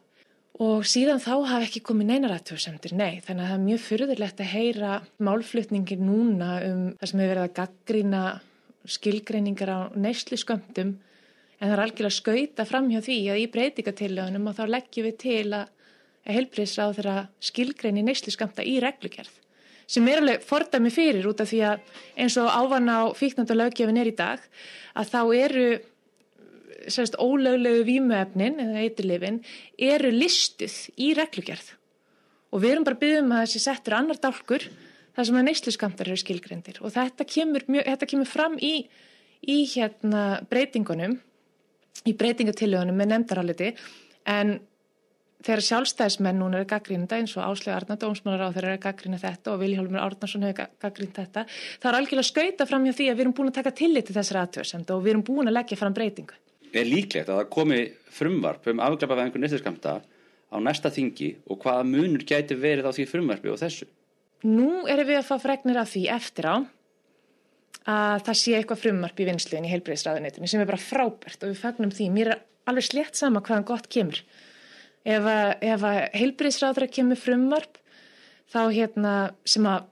og 0.62 0.86
síðan 0.88 1.20
þá 1.20 1.32
hafi 1.50 1.66
ekki 1.68 1.82
komið 1.84 2.10
neinar 2.10 2.34
aðtöðsendir, 2.38 2.94
nei, 2.96 3.20
þannig 3.24 3.44
að 3.44 3.50
það 3.50 3.56
er 3.56 3.64
mjög 3.66 3.80
fyrðulegt 3.84 4.38
að 4.40 4.52
heyra 4.54 4.92
málflutningir 5.28 6.00
núna 6.00 6.50
um 6.64 6.82
það 6.96 7.10
sem 7.10 7.20
hefur 7.20 7.32
verið 7.34 7.42
að 7.44 7.56
gaggrína 7.58 8.22
skilgreiningar 8.90 9.70
á 9.72 9.80
neyslu 9.96 10.38
skömmtum 10.40 10.96
en 11.56 11.70
það 11.70 11.72
er 11.72 11.82
algjörlega 11.84 12.18
skauta 12.18 12.66
fram 12.68 12.90
hjá 12.92 13.00
því 13.04 13.18
að 13.32 13.40
í 13.40 13.48
breytingatillögunum 13.54 14.50
og 14.50 14.58
þá 14.58 14.64
leggjum 14.74 15.08
við 15.08 15.18
til 15.22 15.46
að 15.56 15.72
heilbriðsráð 16.26 16.96
þeirra 16.98 17.16
skilgreini 17.48 18.04
neyslu 18.04 18.34
skömmta 18.34 18.66
í 18.66 18.78
reglugjörð 18.82 19.34
sem 19.86 20.08
er 20.10 20.20
alveg 20.20 20.46
fordæmi 20.46 20.90
fyrir 20.90 21.28
út 21.30 21.40
af 21.42 21.50
því 21.52 21.60
að 21.68 21.92
eins 22.18 22.36
og 22.42 22.50
ávan 22.50 22.90
á 22.90 23.00
fíknandalöggefin 23.14 24.00
er 24.00 24.10
í 24.10 24.16
dag 24.18 24.42
að 24.98 25.12
þá 25.12 25.20
eru 25.38 25.68
sérst 26.90 27.18
ólöglegu 27.22 27.84
výmuefnin 27.86 28.60
eða 28.62 28.82
eiturlifin 28.82 29.40
eru 29.78 30.10
listuð 30.14 30.74
í 30.98 31.12
reglugjörð 31.18 31.70
og 32.52 32.62
við 32.62 32.74
erum 32.74 32.86
bara 32.86 33.00
byggðum 33.00 33.32
að 33.36 33.46
þessi 33.46 33.62
settur 33.62 33.96
annar 33.98 34.20
dálkur 34.22 34.66
þar 35.16 35.28
sem 35.28 35.40
að 35.40 35.48
neysluskamtar 35.48 36.12
eru 36.12 36.20
skilgrendir 36.20 36.80
og 36.84 36.94
þetta 36.94 37.26
kemur, 37.28 37.64
mjög, 37.72 37.88
þetta 37.88 38.10
kemur 38.12 38.30
fram 38.30 38.56
í, 38.60 38.74
í 39.42 39.58
hérna 39.72 40.24
breytingunum 40.50 41.18
í 42.06 42.14
breytingatillögunum 42.16 42.96
með 42.96 43.12
nefndaráliti 43.14 43.70
en 44.28 44.58
þegar 45.46 45.62
sjálfstæðismenn 45.66 46.40
núna 46.40 46.60
eru 46.60 46.68
gaggrínda 46.68 47.18
eins 47.20 47.34
og 47.36 47.44
Áslega 47.44 47.76
Arna, 47.78 47.96
dómsmálar 48.00 48.50
á 48.50 48.54
þeirra 48.54 48.72
eru 48.74 48.82
gaggrína 48.82 49.20
þetta 49.20 49.52
og 49.52 49.60
Viljálfur 49.62 50.00
Árnarsson 50.02 50.46
hefur 50.46 50.72
gaggrínt 50.82 51.20
þetta, 51.20 51.44
það 51.82 51.90
er 51.90 51.98
algjörlega 52.00 52.30
skauta 52.30 52.66
fram 52.68 52.86
hjá 52.88 52.96
því 52.96 53.08
að 53.10 53.18
við 53.18 53.24
erum 53.26 53.36
búin 53.36 53.52
að 53.52 53.58
taka 53.60 53.74
tillit 53.80 54.08
til 54.08 54.16
þessar 54.16 54.40
aðtöðsend 54.42 54.92
og 54.94 55.04
við 55.04 55.14
erum 55.14 55.24
búin 55.26 55.50
að 55.50 55.58
leggja 55.58 55.78
fram 55.80 55.96
breytingu. 55.96 56.40
Er 56.72 56.88
líklegt 56.88 57.30
að 57.30 57.40
það 57.40 57.52
komi 57.54 57.80
frumvarp 58.16 58.66
um 58.72 58.82
afglapaðingur 58.88 59.44
nýttiskamta 59.44 59.98
á 60.02 60.56
næsta 60.62 60.90
þingi 60.92 61.30
og 61.46 61.60
hvaða 61.62 61.86
munur 61.86 62.26
gæti 62.26 62.58
verið 62.58 62.90
á 62.90 62.96
því 62.96 63.06
frumvarpi 63.12 63.52
og 63.52 63.60
þessu? 63.60 63.86
Nú 64.44 64.84
erum 64.90 65.08
við 65.08 65.20
að 65.20 65.28
fá 65.30 65.36
fregnir 65.40 65.78
af 65.80 65.92
því 65.94 66.02
eftir 66.12 66.48
á 66.50 66.56
að 67.86 68.26
það 68.26 68.38
sé 68.40 68.54
eitthvað 68.58 68.82
frumvarp 68.82 69.22
í 69.22 69.26
vinsluðin 69.28 69.68
í 69.68 69.72
heilbreyðsraðunitinu 69.72 70.50
sem 70.50 70.62
er 70.62 70.68
bara 70.68 70.82
frábært 70.82 71.44
og 71.46 71.52
við 71.52 71.62
fagnum 71.62 71.94
því. 71.94 72.10
Mér 72.12 72.32
er 72.34 72.42
alveg 72.66 72.88
slett 72.88 73.18
sama 73.18 73.42
hvaðan 73.46 73.66
gott 73.68 73.88
kemur 73.92 74.20
ef 75.06 75.28
að, 75.30 75.50
að 75.62 75.84
heilbriðsráðra 76.18 76.88
kemur 76.90 77.20
frumvarp 77.20 77.78
þá 78.50 78.60
hérna 78.74 79.14
sem 79.46 79.66
að 79.70 79.86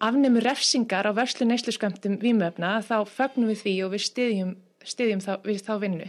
afnumur 0.00 0.46
refsingar 0.46 1.10
á 1.10 1.12
verslu 1.12 1.46
neysluskömmtum 1.50 2.20
výmöfna 2.22 2.78
þá 2.86 3.02
fögnum 3.10 3.50
við 3.50 3.64
því 3.64 3.74
og 3.84 3.94
við 3.96 4.04
styðjum 4.06 4.52
styðjum 4.86 5.22
þá, 5.24 5.32
við 5.44 5.60
þá 5.66 5.74
vinnu. 5.82 6.06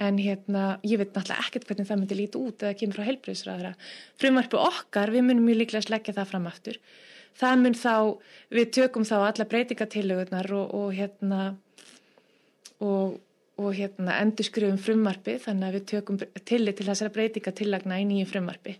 En 0.00 0.16
hérna, 0.16 0.64
ég 0.86 0.96
veit 0.96 1.10
náttúrulega 1.12 1.44
ekkert 1.44 1.66
hvernig 1.68 1.88
það 1.88 1.98
myndi 2.00 2.16
líti 2.16 2.40
út 2.40 2.62
eða 2.64 2.76
kemur 2.80 2.96
frá 2.96 3.08
heilbreyðsraðara. 3.10 3.72
Frumvarpu 4.20 4.60
okkar, 4.60 5.12
við 5.12 5.26
munum 5.26 5.44
mjög 5.44 5.58
líklega 5.60 5.84
sleggja 5.84 6.14
það 6.16 6.30
fram 6.30 6.46
aftur. 6.48 6.78
Það 7.40 7.58
mun 7.60 7.76
þá, 7.76 7.96
við 8.56 8.70
tökum 8.78 9.04
þá 9.06 9.16
alla 9.18 9.46
breytingatillögurnar 9.50 10.48
og, 10.56 10.72
og 10.78 10.94
hérna, 10.96 11.42
og, 12.80 13.20
og 13.60 13.76
hérna 13.76 14.16
endur 14.22 14.48
skrifum 14.48 14.80
frumvarpi 14.80 15.36
þannig 15.44 15.68
að 15.68 15.76
við 15.78 15.86
tökum 15.92 16.22
tillit 16.48 16.80
til 16.80 16.88
þessara 16.88 17.14
breytingatillagna 17.18 18.00
í 18.00 18.08
nýju 18.08 18.32
frumvarpi. 18.32 18.78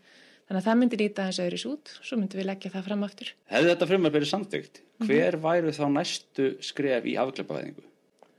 Þannig 0.48 0.64
að 0.64 0.66
það 0.70 0.80
myndi 0.80 0.98
líta 0.98 1.22
aðeins 1.26 1.44
öðris 1.44 1.68
út, 1.68 1.94
svo 2.00 2.16
myndum 2.18 2.40
við 2.40 2.48
leggja 2.48 2.72
það 2.72 2.88
fram 2.88 3.04
aftur. 3.06 3.28
Hefði 3.52 3.70
þetta 3.74 3.92
frumvarp 3.92 4.16
verið 4.16 4.32
samþygt, 4.32 4.82
hver 5.04 5.38
væru 5.44 5.76
þá 5.76 5.84
næstu 5.94 6.50
skref 6.64 7.06
í 7.06 7.14
afgleipavæðingu? 7.22 7.89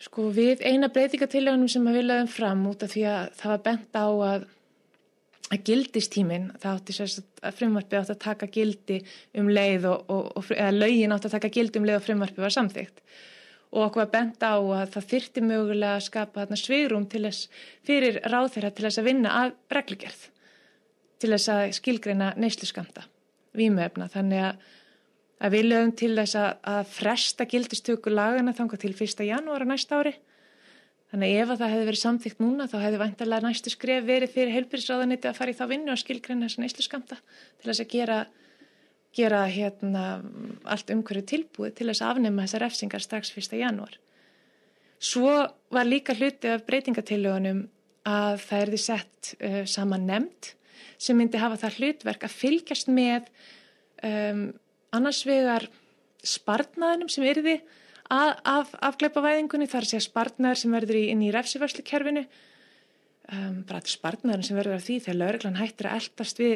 Sko 0.01 0.31
við 0.33 0.63
eina 0.65 0.89
breytingatillögunum 0.89 1.69
sem 1.69 1.85
við 1.93 2.07
lögum 2.07 2.31
fram 2.31 2.65
út 2.71 2.83
af 2.85 2.93
því 2.95 3.05
að 3.11 3.35
það 3.37 3.51
var 3.53 3.63
bent 3.67 3.97
á 4.01 4.07
að, 4.09 4.45
að 5.51 5.65
gildistímin, 5.69 6.47
það 6.61 6.79
átti 6.79 6.95
sérst 6.97 7.43
að 7.45 7.59
frumvarpi 7.59 7.99
átti 7.99 8.15
að 8.15 8.23
taka 8.23 8.49
gildi 8.55 8.97
um 9.37 9.51
leið 9.51 9.85
og, 9.91 10.09
og, 10.09 10.31
og 10.39 10.55
eða 10.55 10.73
lögin 10.73 11.13
átti 11.13 11.29
að 11.29 11.37
taka 11.37 11.53
gildi 11.53 11.81
um 11.81 11.85
leið 11.89 11.99
og 11.99 12.07
frumvarpi 12.07 12.43
var 12.43 12.55
samþygt 12.57 13.05
og 13.71 13.85
okkur 13.85 14.03
var 14.03 14.11
bent 14.11 14.43
á 14.43 14.55
að 14.59 14.89
það 14.95 15.07
þyrti 15.13 15.43
mögulega 15.47 15.95
að 15.95 16.05
skapa 16.09 16.41
þarna 16.41 16.59
svigrum 16.59 17.07
til 17.07 17.23
þess 17.27 17.63
fyrir 17.87 18.19
ráðherra 18.27 18.71
til 18.75 18.87
þess 18.87 18.99
að 18.99 19.07
vinna 19.07 19.35
að 19.37 19.53
reglugerð 19.77 20.25
til 21.21 21.31
þess 21.31 21.51
að 21.53 21.63
skilgreina 21.77 22.33
neysluskamta 22.41 23.05
vímöfna 23.57 24.09
þannig 24.11 24.47
að, 24.49 24.65
að 25.41 25.55
við 25.55 25.69
lögum 25.69 25.93
til 25.97 26.11
þess 26.19 26.37
að, 26.37 26.51
að 26.73 26.91
fresta 26.95 27.47
gildistöku 27.49 28.13
lagana 28.13 28.53
þanga 28.57 28.81
til 28.81 28.93
1. 28.93 29.23
janúara 29.25 29.67
næsta 29.67 30.01
ári 30.01 30.13
þannig 31.11 31.31
að 31.33 31.41
ef 31.41 31.49
að 31.49 31.63
það 31.63 31.73
hefði 31.73 31.87
verið 31.89 32.01
samþygt 32.01 32.43
núna 32.43 32.67
þá 32.71 32.77
hefði 32.85 33.01
vantarlega 33.01 33.47
næstu 33.47 33.73
skref 33.73 34.05
verið 34.07 34.35
fyrir 34.35 34.53
heilbyrðisráðaniti 34.55 35.27
að 35.31 35.39
fara 35.39 35.51
í 35.51 35.57
þá 35.57 35.65
vinnu 35.73 35.91
og 35.91 35.99
skilgreina 35.99 36.47
þessa 36.47 36.63
neysluskamta 36.63 37.17
til 37.19 37.67
þess 37.71 37.83
að 37.83 37.91
gera 37.95 38.21
gera 39.15 39.41
hérna 39.51 40.05
allt 40.71 40.91
umhverju 40.93 41.25
tilbúið 41.33 41.75
til 41.75 41.89
þess 41.89 42.03
að 42.03 42.13
afnema 42.13 42.45
þessar 42.45 42.65
refsingar 42.65 43.03
strax 43.03 43.33
1. 43.35 43.57
janúar. 43.59 43.97
Svo 45.01 45.33
var 45.73 45.87
líka 45.87 46.15
hluti 46.15 46.51
af 46.53 46.63
breytingatillögunum 46.67 47.65
að 48.07 48.37
það 48.45 48.65
erði 48.65 48.81
sett 48.81 49.31
uh, 49.41 49.63
saman 49.67 50.07
nefnd 50.07 50.53
sem 51.01 51.17
myndi 51.17 51.41
hafa 51.41 51.59
það 51.63 51.79
hlutverk 51.79 52.25
að 52.25 52.37
fylgjast 52.37 52.91
með 52.93 53.27
um, 54.05 54.45
annars 54.95 55.21
vegar 55.27 55.67
spartnaðinum 56.25 57.09
sem 57.11 57.25
erði 57.25 57.57
af, 58.11 58.41
af 58.43 58.73
afgleipavæðingunni, 58.91 59.69
þar 59.71 59.87
sé 59.87 59.99
að 59.99 60.07
spartnaður 60.07 60.61
sem 60.61 60.75
verður 60.75 60.99
í, 60.99 61.05
inn 61.13 61.23
í 61.25 61.31
refsiværslu 61.33 61.85
kerfinu, 61.87 62.25
um, 63.31 63.61
bara 63.67 63.81
spartnaðin 63.87 64.45
sem 64.45 64.59
verður 64.59 64.77
af 64.77 64.85
því 64.87 64.99
þegar 65.05 65.19
lauruglan 65.21 65.59
hættir 65.61 65.89
að 65.89 65.99
eldast 66.01 66.41
við 66.41 66.55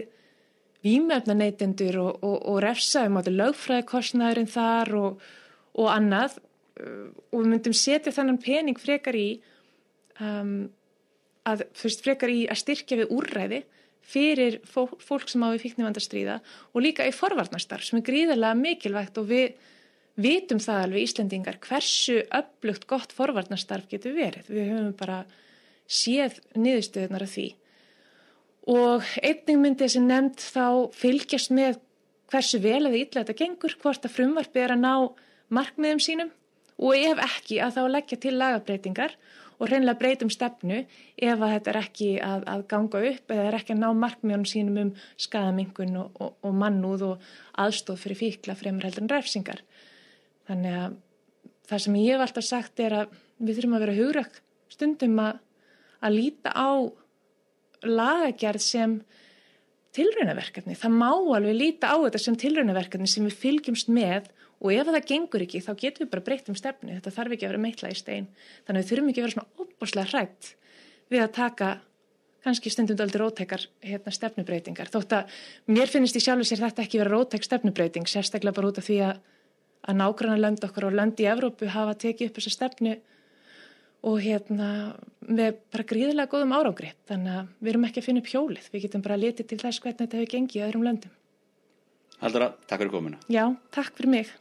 výmefnaneytendur 0.85 1.99
og, 2.03 2.23
og, 2.25 2.35
og 2.51 2.59
refsa 2.65 3.05
um 3.07 3.19
átta 3.19 3.33
lögfræðikostnæðurinn 3.33 4.51
þar 4.51 4.93
og, 4.99 5.23
og 5.81 5.91
annað. 5.93 6.39
Uh, 6.75 7.07
og 7.31 7.39
við 7.41 7.53
myndum 7.53 7.77
setja 7.77 8.13
þannan 8.13 8.41
pening 8.43 8.81
frekar 8.81 9.15
í 9.17 9.29
um, 10.19 10.67
að 11.47 11.65
fyrst 11.77 12.03
frekar 12.03 12.33
í 12.33 12.43
að 12.51 12.61
styrkja 12.65 12.99
við 12.99 13.15
úrræði 13.15 13.63
fyrir 14.05 14.59
fólk, 14.69 15.29
sem 15.29 15.43
á 15.43 15.49
við 15.53 15.63
fíknivandastríða 15.65 16.39
og 16.73 16.83
líka 16.85 17.07
í 17.07 17.13
forvarnastarf 17.15 17.87
sem 17.87 17.99
er 17.99 18.07
gríðarlega 18.07 18.59
mikilvægt 18.59 19.17
og 19.21 19.29
við 19.31 19.55
vitum 20.21 20.61
það 20.63 20.83
alveg 20.85 21.07
Íslendingar 21.07 21.59
hversu 21.65 22.21
upplugt 22.29 22.87
gott 22.87 23.11
forvarnastarf 23.15 23.89
getur 23.91 24.15
verið. 24.15 24.47
Við 24.47 24.71
höfum 24.71 24.93
bara 24.99 25.23
séð 25.85 26.39
niðurstöðunar 26.55 27.25
af 27.25 27.33
því 27.35 27.49
og 28.65 29.05
einning 29.21 29.61
myndi 29.61 29.85
þessi 29.85 30.01
nefnd 30.01 30.41
þá 30.41 30.67
fylgjast 30.97 31.51
með 31.53 31.77
hversu 32.33 32.59
vel 32.63 32.87
eða 32.87 32.97
illa 32.97 33.21
þetta 33.21 33.37
gengur, 33.37 33.75
hvort 33.81 34.07
að 34.07 34.15
frumvarpi 34.15 34.63
er 34.63 34.73
að 34.73 34.81
ná 34.81 34.93
markmiðum 35.53 36.01
sínum 36.01 36.31
og 36.81 36.97
ef 36.97 37.21
ekki 37.23 37.59
að 37.61 37.77
þá 37.77 37.83
leggja 37.93 38.17
til 38.23 38.33
lagabreitingar 38.39 39.13
og 39.13 39.44
hreinlega 39.63 39.99
breytum 39.99 40.31
stefnu 40.33 40.81
ef 40.83 41.39
að 41.39 41.53
þetta 41.53 41.71
er 41.71 41.79
ekki 41.79 42.09
að, 42.19 42.45
að 42.51 42.63
ganga 42.73 43.01
upp 43.11 43.33
eða 43.35 43.47
er 43.47 43.57
ekki 43.59 43.75
að 43.75 43.81
ná 43.81 43.87
markmiðunum 44.01 44.47
sínum 44.49 44.81
um 44.81 44.91
skadamingun 45.21 45.99
og, 46.01 46.19
og, 46.19 46.35
og 46.43 46.57
mannúð 46.59 47.05
og 47.09 47.29
aðstóð 47.63 48.01
fyrir 48.03 48.19
fíkla 48.19 48.57
fremur 48.59 48.87
heldur 48.87 49.05
en 49.05 49.13
ræfsingar. 49.13 49.63
Þannig 50.49 50.79
að 50.81 50.97
það 51.69 51.83
sem 51.85 51.99
ég 52.01 52.13
hef 52.13 52.25
alltaf 52.25 52.47
sagt 52.47 52.83
er 52.83 52.97
að 52.99 53.17
við 53.39 53.59
þurfum 53.59 53.77
að 53.77 53.85
vera 53.85 53.97
hugrak 53.99 54.39
stundum 54.75 55.19
að, 55.23 55.39
að 56.03 56.17
líta 56.19 56.51
á 56.51 56.71
lagagerð 57.85 58.63
sem 58.63 58.97
tilraunaverkefni. 59.95 60.75
Það 60.75 60.97
má 60.99 61.11
alveg 61.11 61.55
líta 61.55 61.93
á 61.93 61.97
þetta 62.03 62.21
sem 62.21 62.37
tilraunaverkefni 62.39 63.07
sem 63.09 63.27
við 63.27 63.39
fylgjumst 63.39 63.91
með 63.93 64.27
og 64.65 64.71
ef 64.73 64.89
það 64.89 65.09
gengur 65.11 65.43
ekki 65.45 65.61
þá 65.61 65.73
getum 65.81 66.05
við 66.05 66.11
bara 66.13 66.25
breytt 66.25 66.49
um 66.49 66.57
stefni. 66.57 66.95
Þetta 66.97 67.13
þarf 67.15 67.35
ekki 67.35 67.45
að 67.45 67.53
vera 67.53 67.63
meitla 67.65 67.91
í 67.93 67.97
stein. 67.99 68.29
Þannig 68.65 68.83
við 68.83 68.91
þurfum 68.91 69.11
ekki 69.11 69.21
að 69.21 69.27
vera 69.27 69.35
svona 69.35 69.65
óbúslega 69.65 70.11
hrætt 70.11 70.51
við 71.13 71.21
að 71.21 71.35
taka 71.37 71.69
kannski 72.45 72.69
stundum 72.69 73.01
aldrei 73.01 73.21
rótækar 73.23 73.63
hérna, 73.81 74.13
stefnubreitingar. 74.13 74.91
Þótt 74.93 75.15
að 75.17 75.37
mér 75.73 75.89
finnist 75.89 76.17
í 76.17 76.21
sjálfu 76.21 76.45
sér 76.45 76.61
þetta 76.65 76.85
ekki 76.85 77.01
vera 77.01 77.13
rótæk 77.13 77.45
stefnubreiting, 77.45 78.05
sérstaklega 78.09 78.57
bara 78.57 78.69
út 78.69 78.81
af 78.81 78.85
því 78.85 78.99
að, 79.07 79.21
að 79.89 79.99
nágrannar 80.01 80.43
lönd 80.43 80.67
okkar 80.67 80.89
og 80.89 80.97
lönd 80.97 81.21
í 81.21 81.29
Evrópu 81.29 81.69
hafa 81.73 81.97
tekið 82.05 82.29
upp 82.29 82.37
þessa 82.37 82.53
stefnu 82.53 82.97
og 84.05 84.21
hérna 84.21 84.69
með 85.25 85.59
bara 85.73 85.87
gríðilega 85.89 86.29
góðum 86.29 86.53
árangri 86.53 86.91
þannig 87.09 87.37
að 87.39 87.53
við 87.57 87.71
erum 87.71 87.87
ekki 87.87 88.01
að 88.01 88.07
finna 88.07 88.21
upp 88.21 88.31
hjólið 88.31 88.67
við 88.73 88.83
getum 88.85 89.05
bara 89.05 89.17
að 89.17 89.23
liti 89.23 89.45
til 89.49 89.57
þess 89.61 89.81
hvernig 89.81 90.01
þetta 90.03 90.19
hefur 90.19 90.33
gengið 90.35 90.59
í 90.59 90.65
öðrum 90.67 90.85
löndum 90.85 91.15
Haldara, 92.21 92.51
takk 92.69 92.83
fyrir 92.83 92.93
komuna 92.93 93.21
Já, 93.25 93.43
takk 93.73 93.97
fyrir 93.97 94.13
mig 94.13 94.33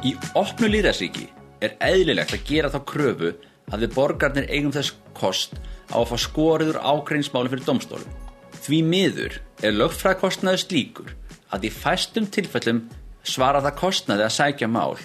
Í 0.00 0.14
opnu 0.38 0.70
líðarsíki 0.70 1.26
er 1.60 1.74
eðlilegt 1.84 2.32
að 2.32 2.46
gera 2.48 2.70
þá 2.72 2.80
kröfu 2.88 3.34
að 3.70 3.84
við 3.84 3.94
borgarnir 3.96 4.48
eigum 4.48 4.72
þess 4.72 4.94
kost 5.16 5.58
á 5.92 6.00
að 6.00 6.08
fá 6.12 6.16
skoriður 6.24 6.80
ágreinsmáli 6.80 7.52
fyrir 7.52 7.66
domstólum. 7.66 8.14
Því 8.60 8.80
miður 8.86 9.36
er 9.64 9.76
lögfræðkostnaður 9.76 10.62
slíkur 10.64 11.12
að 11.52 11.66
í 11.68 11.72
fæstum 11.74 12.28
tilfellum 12.32 12.84
svara 13.26 13.60
það 13.64 13.78
kostnaði 13.80 14.26
að 14.26 14.36
sækja 14.36 14.70
mál 14.70 14.96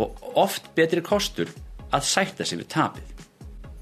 og 0.00 0.30
oft 0.38 0.70
betri 0.74 1.02
kostur 1.04 1.50
að 1.94 2.06
sætta 2.08 2.46
sig 2.46 2.60
við 2.60 2.70
tapið. 2.74 3.06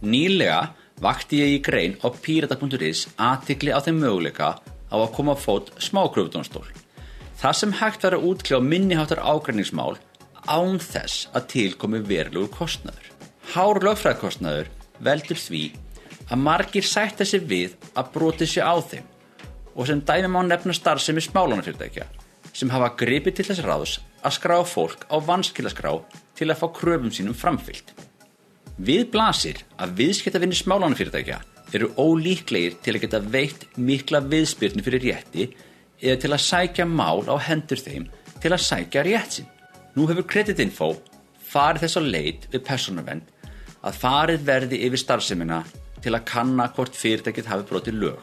Nýlega 0.04 0.60
vakti 1.02 1.40
ég 1.42 1.56
í 1.56 1.62
grein 1.64 1.96
á 2.04 2.08
pirata.is 2.12 3.06
aðtikli 3.16 3.72
á 3.72 3.80
þeim 3.80 4.02
möguleika 4.02 4.50
á 4.60 4.96
að 4.96 5.12
koma 5.16 5.36
á 5.36 5.38
fót 5.38 5.72
smákröfudónstól. 5.80 6.66
Það 7.38 7.54
sem 7.54 7.72
hægt 7.78 8.02
var 8.02 8.16
að 8.16 8.24
útkljá 8.32 8.58
minniháttar 8.58 9.20
ágreiningsmál 9.22 9.98
án 10.50 10.80
þess 10.82 11.28
að 11.36 11.44
tilkomi 11.52 12.00
verulegur 12.02 12.50
kostnaður. 12.50 13.12
Hár 13.52 13.78
lögfræðkostnaður 13.86 14.70
veldur 15.06 15.38
því 15.38 15.60
að 16.28 16.42
margir 16.42 16.86
sætta 16.86 17.26
sig 17.28 17.44
við 17.46 17.76
að 17.94 18.10
broti 18.16 18.48
sig 18.50 18.64
á 18.66 18.74
þeim 18.82 19.06
og 19.78 19.86
sem 19.86 20.02
dæmi 20.02 20.32
má 20.34 20.40
nefna 20.42 20.74
starfsemi 20.74 21.22
smálánafyrirtækja 21.22 22.08
sem 22.50 22.72
hafa 22.74 22.90
gripið 22.98 23.38
til 23.38 23.46
þess 23.52 23.64
ráðs 23.68 23.94
að 24.26 24.34
skrá 24.34 24.56
fólk 24.66 25.06
á 25.06 25.16
vanskilaskrá 25.22 25.94
til 26.34 26.50
að 26.50 26.58
fá 26.58 26.66
kröfum 26.74 27.14
sínum 27.14 27.38
framfyllt. 27.38 27.94
Við 28.82 29.12
blasir 29.14 29.62
að 29.78 29.94
viðskiptavinni 30.02 30.58
smálánafyrirtækja 30.58 31.38
eru 31.70 31.92
ólíklegir 31.94 32.80
til 32.82 32.96
að 32.96 33.02
geta 33.06 33.22
veitt 33.22 33.66
mikla 33.78 34.24
viðspyrnu 34.26 34.82
fyrir 34.82 35.06
rétti 35.06 35.50
eða 36.00 36.20
til 36.22 36.32
að 36.32 36.44
sækja 36.44 36.86
mál 36.88 37.26
á 37.26 37.36
hendur 37.48 37.80
þeim 37.82 38.06
til 38.42 38.52
að 38.52 38.64
sækja 38.64 39.04
rétt 39.06 39.38
sinn. 39.38 39.50
Nú 39.96 40.06
hefur 40.10 40.26
kreditinfo 40.30 40.92
farið 41.48 41.86
þess 41.86 42.00
að 42.00 42.10
leit 42.14 42.46
við 42.52 42.64
personarvend 42.68 43.34
að 43.82 44.00
farið 44.02 44.46
verði 44.46 44.80
yfir 44.86 45.02
starfseminna 45.02 45.62
til 46.02 46.14
að 46.14 46.26
kanna 46.28 46.68
hvort 46.76 46.96
fyrirtækið 46.96 47.50
hafi 47.50 47.66
brotið 47.68 48.00
lög. 48.02 48.18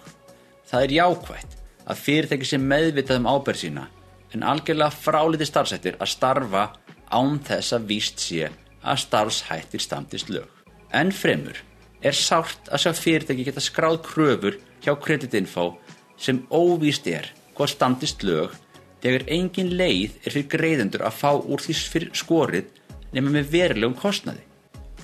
Það 0.69 0.85
er 0.85 0.95
jákvægt 0.99 1.57
að 1.85 2.01
fyrirtæki 2.01 2.49
sem 2.49 2.67
meðvitað 2.71 3.21
um 3.21 3.29
áberð 3.29 3.61
sína 3.61 3.85
en 4.33 4.43
algjörlega 4.43 4.95
fráliti 4.95 5.47
starfsættir 5.47 5.99
að 5.99 6.11
starfa 6.11 6.65
án 7.11 7.39
þess 7.45 7.75
að 7.75 7.87
víst 7.91 8.23
sé 8.23 8.49
að 8.85 9.01
starfshættir 9.05 9.83
standist 9.83 10.31
lög. 10.33 10.47
En 10.91 11.11
fremur 11.11 11.57
er 12.05 12.15
sárt 12.15 12.69
að 12.71 12.85
sjá 12.85 12.91
fyrirtæki 12.97 13.47
geta 13.47 13.63
skráð 13.63 14.01
kröfur 14.05 14.59
hjá 14.83 14.93
kreditinfo 15.01 15.73
sem 16.21 16.43
óvíst 16.51 17.07
er 17.11 17.31
hvað 17.55 17.71
standist 17.73 18.23
lög 18.27 18.55
þegar 19.03 19.27
engin 19.35 19.73
leið 19.77 20.19
er 20.23 20.33
fyrir 20.33 20.49
greiðendur 20.51 21.05
að 21.05 21.19
fá 21.19 21.31
úr 21.37 21.61
því 21.61 21.75
fyrir 21.93 22.13
skorið 22.17 22.69
nema 23.15 23.31
með 23.31 23.51
verulegum 23.53 23.97
kostnaði. 23.99 24.43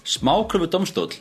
Smákröfu 0.03 0.69
domstól 0.71 1.11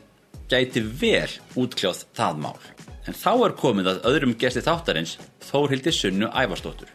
gæti 0.50 0.82
vel 0.82 1.30
útkljáð 1.58 2.04
það 2.16 2.40
mál. 2.44 2.60
En 3.08 3.16
þá 3.16 3.32
er 3.46 3.56
komið 3.58 3.90
að 3.92 4.06
öðrum 4.10 4.36
gesti 4.38 4.62
þáttarins 4.64 5.16
Þórhildi 5.50 5.92
Sunnu 5.94 6.30
Ævarstóttur. 6.30 6.90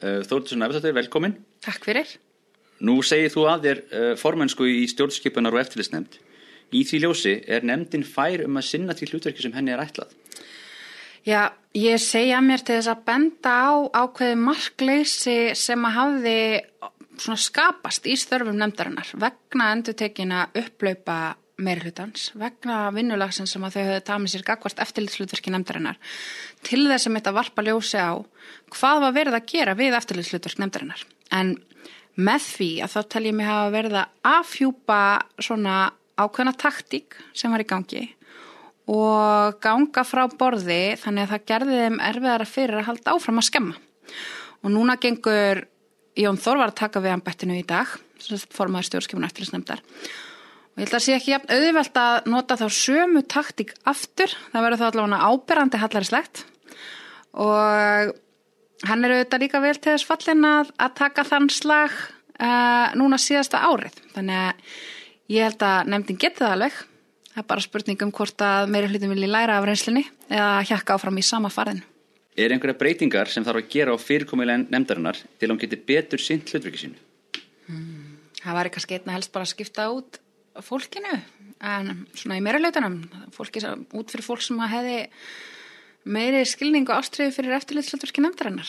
Eh, 0.00 0.22
Þórhildur 0.26 0.52
Sunnu 0.52 0.66
Ævarstóttur, 0.66 0.96
velkomin. 0.96 1.36
Takk 1.64 1.86
fyrir. 1.88 2.16
Nú 2.84 2.98
segir 3.06 3.32
þú 3.32 3.46
að 3.48 3.66
þér 3.66 3.78
uh, 3.82 4.10
formensku 4.20 4.66
í 4.68 4.84
stjórnskipunar 4.92 5.54
og 5.54 5.62
eftirlitsnefnd. 5.62 6.18
Í 6.76 6.82
því 6.84 7.02
ljósi 7.04 7.34
er 7.48 7.64
nefndin 7.64 8.04
fær 8.04 8.42
um 8.44 8.58
að 8.60 8.68
sinna 8.68 8.96
því 8.96 9.12
hlutverki 9.12 9.44
sem 9.44 9.54
henni 9.56 9.72
er 9.72 9.80
ætlað. 9.80 10.12
Já, 11.26 11.50
ég 11.74 11.98
segja 11.98 12.38
mér 12.38 12.62
til 12.62 12.76
þess 12.78 12.92
að 12.92 13.00
benda 13.08 13.54
á 13.66 13.74
ákveði 14.04 14.36
markleysi 14.38 15.38
sem 15.58 15.88
að 15.88 16.20
svona 17.16 17.40
skapast 17.40 18.06
í 18.06 18.14
störfum 18.20 18.58
nefndarinnar 18.60 19.10
vegna 19.18 19.72
endutekina 19.74 20.44
upplaupa 20.54 21.34
meirhlutans, 21.56 22.30
vegna 22.36 22.90
vinnulagsins 22.92 23.54
sem 23.54 23.64
að 23.64 23.78
þau 23.78 23.82
höfðu 23.88 24.04
tamið 24.06 24.32
sér 24.34 24.44
gagvart 24.44 24.82
eftirlitslutverki 24.84 25.52
nefndarinnar 25.54 25.98
til 26.66 26.82
þess 26.84 27.08
að 27.08 27.14
mitt 27.16 27.30
að 27.30 27.38
varpa 27.38 27.64
ljósi 27.64 28.02
á 28.02 28.12
hvað 28.76 29.04
var 29.06 29.16
verið 29.16 29.38
að 29.38 29.48
gera 29.54 29.76
við 29.78 29.96
eftirlitslutverk 29.96 30.60
nefndarinnar. 30.60 31.06
En 31.32 31.56
með 32.16 32.50
því 32.52 32.70
að 32.84 32.92
þá 32.92 33.00
tel 33.14 33.24
ég 33.26 33.38
mig 33.38 33.48
hafa 33.48 33.72
verið 33.72 33.98
að 34.02 34.34
afhjúpa 34.36 35.00
svona 35.40 35.78
ákveðna 36.16 36.54
taktík 36.60 37.16
sem 37.36 37.52
var 37.52 37.64
í 37.64 37.68
gangi 37.68 38.04
og 38.86 39.56
ganga 39.62 40.04
frá 40.06 40.24
borði 40.30 40.96
þannig 41.00 41.26
að 41.26 41.32
það 41.32 41.46
gerði 41.50 41.78
þeim 41.82 42.02
erfiðara 42.10 42.48
fyrir 42.48 42.80
að 42.80 42.88
halda 42.90 43.16
áfram 43.16 43.40
að 43.40 43.48
skemma. 43.48 43.80
Og 44.62 44.72
núna 44.74 44.98
gengur 45.02 45.64
Jón 46.16 46.38
Þór 46.40 46.62
var 46.62 46.72
að 46.72 46.78
taka 46.80 47.02
við 47.04 47.16
anbettinu 47.16 47.58
í 47.58 47.66
dag, 47.66 47.90
formaður 48.54 48.88
stjórnskipun 48.88 49.26
eftirlisnefndar. 49.26 49.82
Og 50.76 50.80
ég 50.80 50.86
held 50.86 50.92
að 50.92 50.94
það 50.94 51.04
sé 51.06 51.16
ekki 51.16 51.32
jafn 51.32 51.52
auðvelt 51.56 51.98
að 52.00 52.30
nota 52.32 52.56
þá 52.60 52.66
sömu 52.72 53.22
taktík 53.28 53.74
aftur, 53.88 54.32
það 54.52 54.66
verður 54.66 54.80
þá 54.80 54.86
allavega 54.90 55.28
áberandi 55.32 55.82
hallarislegt 55.82 56.44
og 57.36 58.14
hann 58.86 59.04
er 59.04 59.14
auðvitað 59.14 59.42
líka 59.44 59.62
vel 59.64 59.76
til 59.76 59.94
þess 59.94 60.08
fallin 60.08 60.44
að, 60.48 60.72
að 60.80 60.94
taka 61.00 61.24
þann 61.28 61.48
slag 61.52 61.94
uh, 62.40 62.92
núna 62.98 63.18
síðasta 63.20 63.62
árið 63.68 63.96
þannig 64.14 64.42
að 64.42 64.76
ég 65.32 65.48
held 65.48 65.64
að 65.68 65.90
nefndin 65.92 66.20
geti 66.20 66.42
það 66.42 66.54
alveg 66.56 66.78
það 67.36 67.42
er 67.44 67.50
bara 67.52 67.66
spurning 67.66 68.06
um 68.06 68.14
hvort 68.16 68.42
að 68.42 68.72
meiri 68.72 68.88
hlutum 68.88 69.12
vilji 69.12 69.28
læra 69.28 69.60
af 69.60 69.68
reynslinni 69.68 70.06
eða 70.30 70.64
hjakka 70.70 70.96
áfram 70.96 71.20
í 71.20 71.26
sama 71.26 71.52
farðin 71.52 71.84
Er 72.36 72.52
einhverja 72.52 72.76
breytingar 72.76 73.30
sem 73.32 73.44
þarf 73.46 73.62
að 73.62 73.70
gera 73.72 73.94
á 73.96 73.96
fyrirkomulega 73.96 74.66
nefndarinnar 74.68 75.16
til 75.16 75.46
að 75.46 75.54
hún 75.54 75.60
geti 75.62 75.78
betur 75.88 76.20
sint 76.20 76.50
hlutverki 76.52 76.82
sínu? 76.82 76.98
Hmm, 77.64 78.18
það 78.42 78.58
var 78.58 78.68
eitthvað 78.68 78.84
skeitna 78.84 79.14
helst 79.14 79.32
bara 79.32 79.46
að 79.46 79.52
skipta 79.54 79.86
út 79.94 80.18
fólkinu 80.66 81.14
en 81.64 82.04
svona 82.12 82.36
í 82.36 82.42
meira 82.44 82.60
hlutunum 82.60 82.98
fólki, 83.32 83.62
út 83.64 84.12
fyrir 84.12 84.26
fólk 84.26 84.44
sem 84.44 84.60
hefði 84.60 84.98
meiri 86.12 86.44
skilning 86.44 86.84
og 86.90 86.98
ástriði 86.98 87.32
fyrir 87.38 87.56
eftirlitslutverki 87.56 88.24
nefndarinnar. 88.24 88.68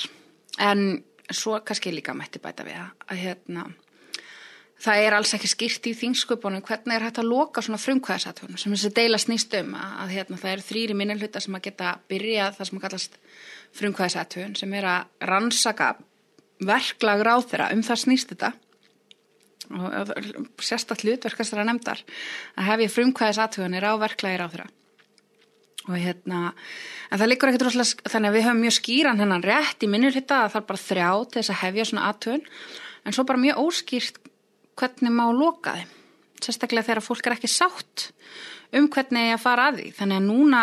En 0.63 1.03
svo 1.27 1.59
kannski 1.59 1.91
líka 1.91 2.15
mætti 2.15 2.39
bæta 2.39 2.63
við 2.63 2.79
að 2.79 3.19
hérna, 3.19 3.67
það 4.81 5.03
er 5.05 5.15
alls 5.17 5.34
ekki 5.34 5.50
skýrt 5.50 5.89
í 5.89 5.93
þingsköpunum 5.98 6.63
hvernig 6.65 6.98
er 6.98 7.07
hægt 7.07 7.22
að 7.22 7.31
loka 7.31 7.63
svona 7.65 7.79
frumkvæðasatunum 7.81 8.60
sem 8.62 8.74
þessi 8.75 8.93
deila 8.98 9.19
snýst 9.22 9.55
um 9.60 9.74
að, 9.77 9.96
að 10.03 10.13
hérna, 10.13 10.39
það 10.41 10.53
er 10.53 10.63
þrýri 10.67 10.98
minnilhuta 10.98 11.41
sem 11.43 11.57
að 11.57 11.65
geta 11.69 11.96
byrjað 12.12 12.60
það 12.60 12.69
sem 12.69 12.79
að 12.79 12.86
kallast 12.86 13.19
frumkvæðasatun 13.79 14.55
sem 14.60 14.77
er 14.77 14.89
að 14.91 15.27
rannsaka 15.31 15.91
verklag 16.67 17.25
ráð 17.25 17.51
þeirra 17.51 17.69
um 17.74 17.84
það 17.86 18.03
snýst 18.05 18.34
þetta. 18.34 18.53
Og 19.67 20.63
sérstaklega 20.63 21.17
hlutverkast 21.17 21.51
þeirra 21.51 21.67
nefndar 21.67 22.01
að 22.55 22.69
hef 22.69 22.84
ég 22.86 22.93
frumkvæðasatunir 22.93 23.84
á 23.84 23.93
verklagi 24.00 24.39
ráð 24.39 24.53
þeirra 24.55 24.69
og 25.88 25.96
hérna, 25.96 26.51
en 27.07 27.19
það 27.19 27.29
likur 27.31 27.50
ekkert 27.51 27.67
rosalega, 27.69 28.10
þannig 28.12 28.29
að 28.29 28.36
við 28.36 28.46
höfum 28.48 28.63
mjög 28.65 28.74
skýran 28.75 29.22
hennan 29.24 29.46
rétt 29.46 29.86
í 29.86 29.88
minnur 29.88 30.15
hitta 30.15 30.41
að 30.43 30.50
það 30.51 30.60
er 30.60 30.65
bara 30.72 30.81
þrjá 30.84 31.12
til 31.24 31.38
þess 31.38 31.53
að 31.53 31.62
hefja 31.62 31.86
svona 31.88 32.07
aðtöðun, 32.10 32.41
en 33.07 33.15
svo 33.15 33.25
bara 33.29 33.43
mjög 33.43 33.62
óskýrt 33.63 34.19
hvernig 34.77 35.13
má 35.13 35.25
loka 35.33 35.75
þeim, 35.77 35.95
sérstaklega 36.43 36.89
þegar 36.89 37.05
fólk 37.05 37.27
er 37.27 37.37
ekki 37.37 37.51
sátt 37.51 38.09
um 38.75 38.87
hvernig 38.91 39.31
ég 39.31 39.37
að 39.37 39.43
fara 39.43 39.71
að 39.71 39.81
því, 39.81 39.89
þannig 39.97 40.19
að 40.19 40.27
núna 40.27 40.61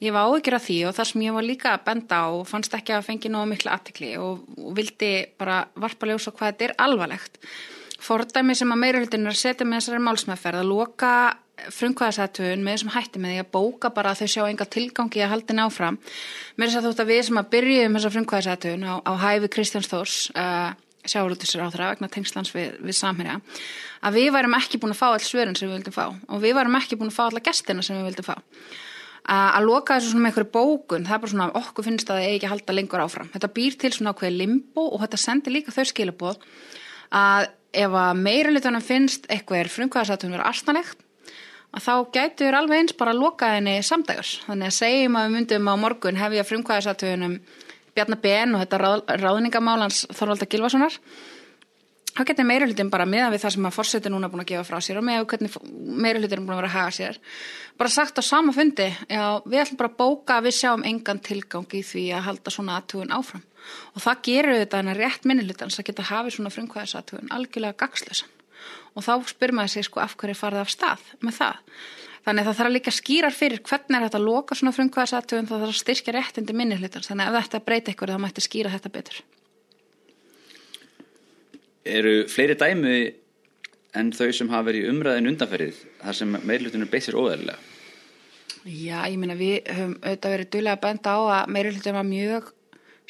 ég 0.00 0.14
var 0.14 0.30
áhyggjur 0.30 0.56
af 0.56 0.64
því 0.66 0.78
og 0.88 0.96
það 0.96 1.10
sem 1.10 1.26
ég 1.26 1.36
var 1.36 1.46
líka 1.46 1.74
að 1.74 1.84
benda 1.88 2.22
á 2.24 2.28
og 2.32 2.48
fannst 2.48 2.74
ekki 2.76 2.96
að 2.96 3.06
fengi 3.08 3.32
nógu 3.32 3.50
miklu 3.50 3.72
aðtikli 3.72 4.14
og, 4.20 4.46
og 4.56 4.72
vildi 4.76 5.12
bara 5.40 5.60
varpa 5.76 6.08
ljósa 6.08 6.32
hvað 6.32 6.52
þetta 6.52 6.68
er 6.68 6.74
alvarlegt. 6.86 7.40
Fordæmi 8.00 8.56
sem 8.56 8.72
að 8.72 8.80
meirahildin 8.80 9.28
er 9.28 9.34
að 9.34 9.42
setja 9.42 9.66
með 9.68 9.82
þessari 9.82 10.04
málsmeðferð 10.06 10.62
að 10.62 10.70
loka 10.70 11.14
frumkvæðasætun 11.76 12.62
með 12.64 12.76
þessum 12.76 12.92
hætti 12.94 13.20
með 13.20 13.34
því 13.34 13.40
að 13.42 13.50
bóka 13.52 13.90
bara 13.92 14.14
að 14.14 14.22
þau 14.22 14.32
sjá 14.32 14.44
enga 14.46 14.66
tilgangi 14.72 15.20
að 15.20 15.32
haldi 15.34 15.56
náfram 15.58 15.98
með 16.56 16.70
þess 16.70 16.78
að 16.78 16.86
þótt 16.88 17.02
að 17.04 17.10
við 17.10 17.20
sem 17.26 17.40
að 17.40 17.50
byrjum 17.54 17.98
þessa 17.98 18.12
frumkvæðasætun 18.14 18.86
á, 18.88 18.94
á 19.04 19.12
hæfi 19.20 19.50
Kristjáns 19.52 19.90
Þórs 19.90 20.16
uh, 20.32 20.70
þeirra 21.06 21.94
vegna 21.94 22.10
tengslands 22.12 22.52
við, 22.54 22.76
við 22.84 22.96
samherja 22.96 23.40
að 24.04 24.18
við 24.18 24.30
værum 24.36 24.56
ekki 24.58 24.80
búin 24.80 24.94
að 24.94 25.00
fá 25.00 25.08
all 25.10 25.24
svörin 25.24 25.56
sem 25.56 25.68
við 25.68 25.80
vildum 25.80 25.96
fá 25.96 26.06
og 26.08 26.40
við 26.42 26.56
værum 26.58 26.78
ekki 26.80 26.98
búin 27.00 27.12
að 27.12 27.18
fá 27.18 27.24
alla 27.26 27.44
gestina 27.44 27.82
sem 27.82 27.98
við 27.98 28.10
vildum 28.10 28.28
fá 28.28 28.36
að, 28.36 29.46
að 29.56 29.68
loka 29.68 29.96
þessu 29.96 30.12
svona 30.12 30.24
með 30.24 30.32
einhverju 30.32 30.52
bókun 30.56 31.06
það 31.06 31.16
er 31.16 31.22
bara 31.24 31.34
svona 31.34 31.48
okkur 31.60 31.88
finnst 31.88 32.10
að 32.10 32.20
það 32.20 32.26
eigi 32.26 32.36
ekki 32.36 32.48
að 32.48 32.54
halda 32.54 32.76
lengur 32.76 33.04
áfram 33.04 33.30
þetta 33.34 33.52
býr 33.56 33.78
til 33.80 33.92
svona 33.96 34.14
ákveð 34.14 34.36
limbo 34.36 34.86
og 34.90 35.04
þetta 35.04 35.22
sendir 35.24 35.56
líka 35.56 35.74
þau 35.74 35.84
skilabóð 35.90 36.48
að 37.20 37.48
ef 37.70 37.94
að 37.94 38.18
meira 38.18 38.52
litunum 38.52 38.82
finnst 38.82 39.28
eitthvað 39.30 39.64
er 39.64 39.72
frumkvæðasætun 39.74 40.34
verið 40.34 40.50
astanlegt 40.50 41.06
að 41.70 41.84
þá 41.86 41.94
gætur 42.16 42.56
alveg 42.58 42.82
eins 42.82 42.96
bara 42.98 43.14
að 43.14 43.22
loka 43.22 43.50
henni 43.54 43.76
samdægurs. 43.86 44.40
Þannig 44.46 44.70
að 44.70 44.76
segjum 44.76 45.18
að 45.18 45.26
við 45.26 45.36
myndum 45.36 45.70
á 45.70 45.74
morgun 45.78 46.18
hefja 46.18 46.46
frumkvæðisatuðunum 46.48 47.36
Bjarnar 47.94 48.22
Ben 48.22 48.54
og 48.54 48.64
þetta 48.64 48.80
ráð, 48.80 49.04
ráðningamálans 49.20 50.06
Þorvalda 50.14 50.48
Gilvasonar 50.50 50.96
þá 52.10 52.24
getur 52.26 52.46
meirulutin 52.48 52.90
bara 52.90 53.06
miðan 53.08 53.32
við 53.32 53.44
það 53.44 53.54
sem 53.54 53.68
að 53.68 53.76
fórseti 53.76 54.10
núna 54.12 54.30
búin 54.30 54.42
að 54.42 54.50
gefa 54.50 54.66
frá 54.66 54.82
sér 54.82 54.98
og 55.00 55.06
með 55.06 55.26
hvernig 55.30 55.54
meirulutin 56.04 56.40
er 56.40 56.42
búin 56.42 56.54
að 56.56 56.60
vera 56.60 56.70
að 56.70 56.76
haga 56.76 56.96
sér. 56.96 57.20
Bara 57.78 57.92
sagt 57.94 58.18
á 58.18 58.22
sama 58.26 58.54
fundi 58.56 58.88
já, 58.90 59.22
við 59.46 59.62
ætlum 59.62 59.80
bara 59.80 59.92
að 59.92 60.00
bóka 60.00 60.38
að 60.38 60.48
við 60.48 60.56
sjáum 60.58 60.84
engan 60.90 61.22
tilgang 61.22 61.78
í 61.78 61.84
því 61.86 62.04
að 62.16 62.26
halda 62.26 62.54
svona 62.56 62.80
aðtugun 62.80 63.14
áfram. 63.14 63.46
Og 63.94 64.04
það 64.04 64.26
gerur 64.26 64.60
þetta 64.64 64.82
en 64.82 64.92
að 64.92 65.00
rétt 65.04 65.30
minnilutans 65.30 65.78
að 65.78 65.88
geta 65.90 66.10
hafið 66.10 66.36
svona 66.36 66.54
frumkvæðisatugun 66.56 67.32
algjörlega 67.36 67.78
gagslösan 67.84 68.39
og 68.94 69.06
þá 69.06 69.12
spyr 69.30 69.54
maður 69.56 69.74
sig 69.74 69.88
sko 69.88 70.02
af 70.02 70.16
hverju 70.20 70.38
farið 70.38 70.64
af 70.64 70.72
stað 70.72 71.10
með 71.24 71.38
það. 71.40 71.60
Þannig 72.20 72.42
að 72.42 72.48
það 72.50 72.58
þarf 72.58 72.68
að 72.68 72.76
líka 72.76 72.92
skýrar 72.92 73.36
fyrir 73.36 73.62
hvernig 73.64 73.96
er 73.96 74.06
þetta 74.06 74.18
að 74.20 74.26
loka 74.26 74.56
svona 74.58 74.74
frumkvæðasatöfum 74.76 75.48
það 75.48 75.62
þarf 75.64 75.72
að 75.72 75.80
styrkja 75.80 76.14
réttindi 76.16 76.56
minni 76.56 76.76
hlutans 76.76 77.08
þannig 77.08 77.30
að 77.30 77.38
ef 77.38 77.46
þetta 77.48 77.62
breyta 77.70 77.94
ykkur 77.94 78.12
þá 78.12 78.20
mætti 78.20 78.44
skýra 78.44 78.72
þetta 78.74 78.92
betur. 78.92 79.22
Eru 81.88 82.14
fleiri 82.28 82.58
dæmi 82.60 82.96
en 83.96 84.12
þau 84.14 84.28
sem 84.36 84.52
hafa 84.52 84.68
verið 84.68 84.90
umræðin 84.92 85.32
undanferðið 85.32 85.80
þar 86.02 86.18
sem 86.20 86.38
meirlutunum 86.44 86.92
beissir 86.92 87.16
óðarlega? 87.16 87.58
Já, 88.68 89.00
ég 89.08 89.16
minna 89.16 89.38
við 89.38 89.62
höfum 89.72 89.96
auðvitað 90.04 90.34
verið 90.34 90.48
duðlega 90.52 90.76
að 90.76 90.82
benda 90.84 91.12
á 91.16 91.20
að 91.40 91.52
meirlutunum 91.56 91.96
var 91.96 92.08
mjög 92.10 92.50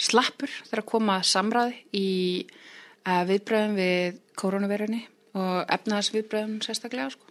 slappur 0.01 0.53
þegar 0.69 0.83
að 0.85 0.91
koma 0.93 1.17
samræði 1.27 1.81
í 1.99 2.11
uh, 2.47 3.25
viðbröðum 3.27 3.75
við 3.81 4.21
koronavirunni 4.39 5.03
og 5.39 5.73
efnaðsviðbröðum 5.77 6.61
sérstaklega 6.65 7.11
sko. 7.15 7.27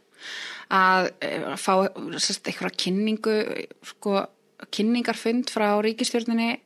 að 0.75 1.11
eh, 1.23 1.45
fá 1.55 1.73
sérst, 2.19 2.47
eitthvað 2.47 2.75
kynningu 2.83 3.35
sko, 3.93 4.25
kynningarfund 4.75 5.51
frá 5.53 5.71
ríkistjórninni 5.83 6.57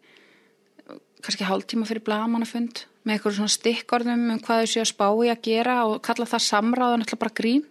kannski 1.24 1.48
hálf 1.48 1.68
tíma 1.70 1.88
fyrir 1.88 2.04
blagamannafund 2.04 2.86
með 3.04 3.16
eitthvað 3.16 3.38
svona 3.38 3.54
stikkorðum 3.54 4.26
um 4.34 4.42
hvað 4.44 4.64
þau 4.64 4.72
séu 4.74 4.84
að 4.84 4.90
spá 4.92 5.08
í 5.08 5.30
að 5.32 5.46
gera 5.46 5.78
og 5.88 6.02
kalla 6.06 6.28
það 6.28 6.48
samráð 6.48 6.96
og 6.96 7.00
náttúrulega 7.02 7.24
bara 7.24 7.38
grín 7.40 7.64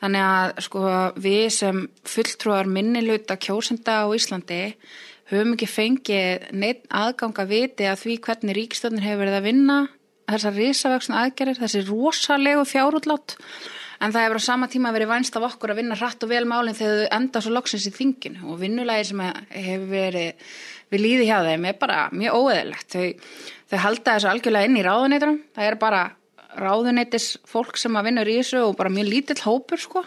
þannig 0.00 0.26
að 0.26 0.64
sko 0.66 0.82
við 1.20 1.46
sem 1.54 1.80
fulltrúar 2.08 2.70
minniluta 2.70 3.36
kjósenda 3.36 4.00
á 4.02 4.06
Íslandi 4.16 4.60
höfum 5.30 5.54
ekki 5.54 5.68
fengið 5.70 6.86
aðgang 6.88 7.42
að 7.42 7.52
viti 7.54 7.86
að 7.86 8.02
því 8.04 8.16
hvernig 8.26 8.58
ríkistjórnin 8.58 9.04
hefur 9.04 9.22
verið 9.24 9.38
að 9.38 9.48
vinna 9.50 9.78
þessar 10.34 10.56
risavöksna 10.56 11.20
aðgerir, 11.24 11.60
þessi 11.60 11.84
rosalegu 11.88 12.64
fjárútlátt 12.68 13.36
en 14.00 14.14
það 14.14 14.24
hefur 14.24 14.40
á 14.40 14.48
sama 14.48 14.68
tíma 14.72 14.92
verið 14.94 15.10
vænst 15.10 15.36
af 15.36 15.46
okkur 15.50 15.74
að 15.74 15.82
vinna 15.82 15.96
hratt 15.98 16.22
og 16.24 16.30
vel 16.30 16.44
málinn 16.48 16.76
þegar 16.76 17.02
þau 17.02 17.16
enda 17.18 17.42
svo 17.44 17.52
loksins 17.52 17.88
í 17.90 17.92
þinginu. 17.94 18.46
Og 18.48 18.60
vinnulægir 18.62 19.10
sem 19.10 19.20
hefur 19.22 19.90
verið 19.90 20.54
við 20.90 21.04
líði 21.04 21.26
hjá 21.28 21.36
þeim 21.46 21.66
er 21.68 21.76
bara 21.80 21.98
mjög 22.14 22.38
óeðilegt 22.40 22.96
þau, 22.96 23.34
þau 23.70 23.82
halda 23.84 24.14
þessu 24.16 24.30
algjörlega 24.30 24.70
inn 24.70 24.78
í 24.80 24.86
ráðuneyturum 24.86 25.36
það 25.54 25.68
er 25.68 25.76
bara 25.80 26.00
ráðuneytis 26.60 27.28
fólk 27.46 27.78
sem 27.78 27.98
að 27.98 28.08
vinna 28.08 28.24
í 28.24 28.38
þessu 28.40 28.64
og 28.64 28.78
bara 28.78 28.90
mjög 28.90 29.12
lítill 29.12 29.38
hópur 29.44 29.82
sko. 29.82 30.02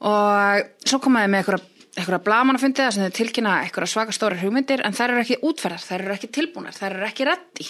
Og 0.00 0.88
svo 0.88 1.02
komaði 1.04 1.30
með 1.30 1.44
eitthvað 1.44 1.68
eitthvað 2.00 2.24
blamanafundið 2.24 2.90
sem 2.94 3.04
þau 3.04 3.14
tilkynna 3.18 3.54
eitthvað 3.64 3.90
svaka 3.92 4.14
stóra 4.14 4.38
hugmyndir 4.40 4.82
en 4.86 4.94
þær 4.96 5.12
eru 5.12 5.22
ekki 5.24 5.40
útferðar, 5.46 5.82
þær 5.82 6.04
eru 6.04 6.14
ekki 6.14 6.30
tilbúnar, 6.32 6.76
þær 6.76 6.94
eru 6.96 7.06
ekki 7.08 7.26
reddi 7.26 7.66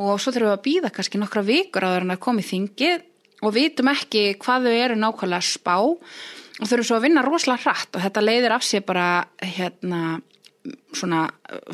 og 0.00 0.20
svo 0.20 0.32
þurfum 0.32 0.50
við 0.50 0.56
að 0.56 0.66
býða 0.66 0.92
kannski 0.96 1.20
nokkra 1.20 1.44
vikur 1.46 1.86
að 1.86 1.94
það 1.94 2.00
er 2.00 2.14
að 2.14 2.22
koma 2.26 2.42
í 2.42 2.48
þingi 2.48 2.92
og 3.42 3.54
vitum 3.56 3.90
ekki 3.92 4.24
hvað 4.42 4.68
þau 4.68 4.76
eru 4.76 4.98
nákvæmlega 4.98 5.48
spá 5.48 5.76
og 5.82 6.68
þurfum 6.68 6.88
svo 6.88 6.98
að 6.98 7.06
vinna 7.08 7.24
rosalega 7.26 7.64
hratt 7.66 7.96
og 7.96 8.04
þetta 8.04 8.24
leiðir 8.24 8.54
af 8.56 8.66
sér 8.66 8.84
bara 8.86 9.08
hérna 9.42 10.20
svona 10.94 11.24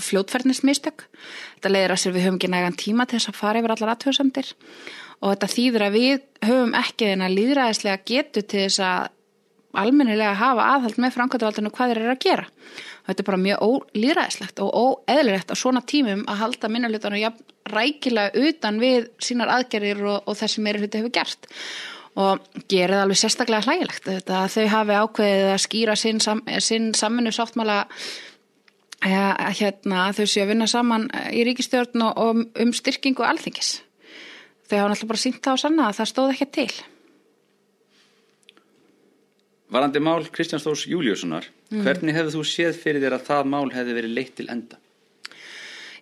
fljótferðnismistök. 0.00 1.04
Þetta 1.58 1.72
leiðir 1.72 1.92
af 1.92 2.00
sér 2.00 2.14
við 2.14 2.26
höfum 2.26 2.38
ekki 2.38 2.50
nægan 2.52 2.78
tíma 2.78 3.04
til 3.04 3.18
þess 3.18 3.32
að 3.32 3.40
fara 3.42 3.60
yfir 3.60 3.74
allar 3.74 3.92
aðtöðsendir 3.94 4.52
og 5.18 5.32
þetta 5.34 5.50
þýður 5.52 5.84
að 5.84 5.96
við 5.98 6.24
höfum 6.48 6.74
ekki 6.78 7.10
þennan 7.10 7.34
líðræðislega 7.34 8.02
getu 8.08 8.44
til 8.44 8.64
þess 8.64 8.82
að 8.86 9.08
almennilega 9.76 10.36
hafa 10.38 10.68
aðhald 10.74 11.00
með 11.02 11.14
framkvæmdavaldinu 11.16 11.72
hvað 11.74 11.92
þeir 11.92 12.00
eru 12.02 12.14
að 12.14 12.22
gera. 12.24 12.46
Þetta 13.08 13.22
er 13.22 13.28
bara 13.28 13.40
mjög 13.42 13.66
ólýræðislegt 13.66 14.62
og 14.64 14.78
óeðlilegt 14.82 15.52
á 15.52 15.56
svona 15.56 15.82
tímum 15.84 16.24
að 16.28 16.40
halda 16.42 16.70
minnulutanum 16.72 17.20
ja, 17.20 17.32
rækilega 17.68 18.48
utan 18.48 18.80
við 18.80 19.10
sínar 19.22 19.52
aðgerðir 19.58 20.02
og, 20.06 20.18
og 20.28 20.38
þessi 20.38 20.64
meiri 20.64 20.82
hluti 20.82 21.02
hefur 21.02 21.14
gert 21.18 21.48
og 22.18 22.46
gerir 22.70 22.96
það 22.96 23.04
alveg 23.04 23.20
sérstaklega 23.20 23.66
hlægilegt 23.68 24.08
þetta 24.08 24.38
að 24.40 24.54
þau 24.56 24.70
hafi 24.72 24.96
ákveðið 25.02 25.50
að 25.52 25.60
skýra 25.62 25.94
sinn, 25.98 26.22
sam, 26.24 26.40
sinn 26.64 26.88
saminu 26.96 27.32
sáttmála 27.34 27.82
ja, 29.04 29.26
hérna 29.54 30.08
þau 30.16 30.24
séu 30.24 30.44
að 30.44 30.52
vinna 30.54 30.68
saman 30.70 31.06
í 31.30 31.44
ríkistjórn 31.46 32.08
og 32.08 32.42
um 32.58 32.72
styrkingu 32.74 33.26
alþingis. 33.26 33.78
Þau 34.68 34.80
hafa 34.80 34.88
náttúrulega 34.92 35.12
bara 35.12 35.22
sínt 35.22 35.42
það 35.44 35.60
á 35.60 35.62
sanna 35.62 35.88
að 35.88 36.00
það 36.00 36.10
stóð 36.12 36.32
ekki 36.34 36.48
til. 36.58 36.70
Varandi 39.72 40.00
mál 40.00 40.24
Kristján 40.32 40.62
Stórs 40.62 40.86
Júliussonar, 40.88 41.48
mm. 41.68 41.82
hvernig 41.84 42.16
hefðu 42.16 42.38
þú 42.38 42.44
séð 42.48 42.78
fyrir 42.80 43.02
þér 43.04 43.18
að 43.18 43.26
það 43.26 43.50
mál 43.52 43.66
hefði 43.74 43.96
verið 43.98 44.14
leitt 44.16 44.36
til 44.38 44.48
enda? 44.48 44.78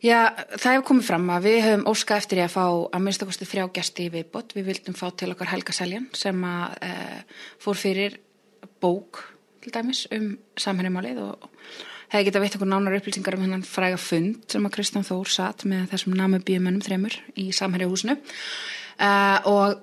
Já, 0.04 0.36
það 0.54 0.74
hefur 0.74 0.86
komið 0.90 1.06
fram 1.08 1.30
að 1.32 1.48
við 1.48 1.58
höfum 1.64 1.86
óska 1.90 2.18
eftir 2.20 2.42
að 2.44 2.52
fá 2.52 2.64
að 2.68 3.02
minnstakosti 3.02 3.48
þrjá 3.48 3.64
gæsti 3.78 4.06
í 4.06 4.12
viðbót. 4.12 4.52
Við 4.54 4.68
vildum 4.68 4.96
fá 4.98 5.06
til 5.16 5.30
okkar 5.32 5.50
Helga 5.50 5.74
Seljan 5.74 6.06
sem 6.14 6.44
að 6.46 6.76
e, 6.84 6.90
fór 7.64 7.80
fyrir 7.80 8.18
bók 8.82 9.22
til 9.64 9.72
dæmis 9.74 10.04
um 10.14 10.28
samhennumálið 10.60 11.22
og 11.24 11.48
hefði 12.12 12.28
getað 12.28 12.44
veitt 12.44 12.58
okkur 12.58 12.70
nánar 12.70 12.98
upplýsingar 13.00 13.38
um 13.38 13.46
hennan 13.46 13.66
fræga 13.66 13.98
fund 13.98 14.44
sem 14.52 14.68
að 14.68 14.76
Kristján 14.76 15.06
Þór 15.08 15.32
satt 15.32 15.64
með 15.66 15.88
þessum 15.94 16.14
namubíumennum 16.20 16.84
þremur 16.84 17.16
í 17.40 17.48
samhennihúsinu 17.56 18.18
e, 18.20 19.10
og 19.48 19.80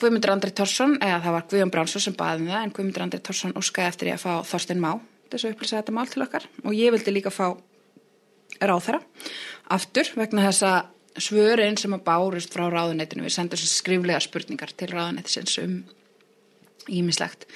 Guðmundur 0.00 0.32
Andri 0.34 0.52
Tórsson, 0.52 0.98
eða 1.00 1.22
það 1.24 1.36
var 1.36 1.46
Guðjón 1.50 1.72
Bránsson 1.72 2.04
sem 2.04 2.16
baði 2.16 2.44
um 2.44 2.50
það, 2.50 2.64
en 2.64 2.74
Guðmundur 2.76 3.04
Andri 3.06 3.20
Tórsson 3.24 3.56
óskaði 3.56 3.92
eftir 3.92 4.10
ég 4.10 4.18
að 4.18 4.26
fá 4.26 4.50
Þorstein 4.50 4.82
Má 4.82 4.90
þess 5.30 5.46
að 5.46 5.54
upplýsa 5.54 5.80
þetta 5.80 5.94
mál 5.96 6.06
til 6.10 6.22
okkar. 6.22 6.44
Og 6.64 6.76
ég 6.76 6.92
vildi 6.94 7.14
líka 7.14 7.32
fá 7.34 7.48
ráþara 8.60 9.00
aftur 9.74 10.10
vegna 10.16 10.46
þess 10.46 10.66
að 10.66 11.22
svörin 11.26 11.78
sem 11.80 11.94
að 11.96 12.04
bárust 12.06 12.52
frá 12.52 12.66
ráðunetinu, 12.68 13.24
við 13.24 13.34
sendum 13.34 13.60
skriflega 13.60 14.20
spurningar 14.22 14.72
til 14.76 14.90
ráðunetisins 14.92 15.56
um 15.62 15.78
ímislegt 16.92 17.46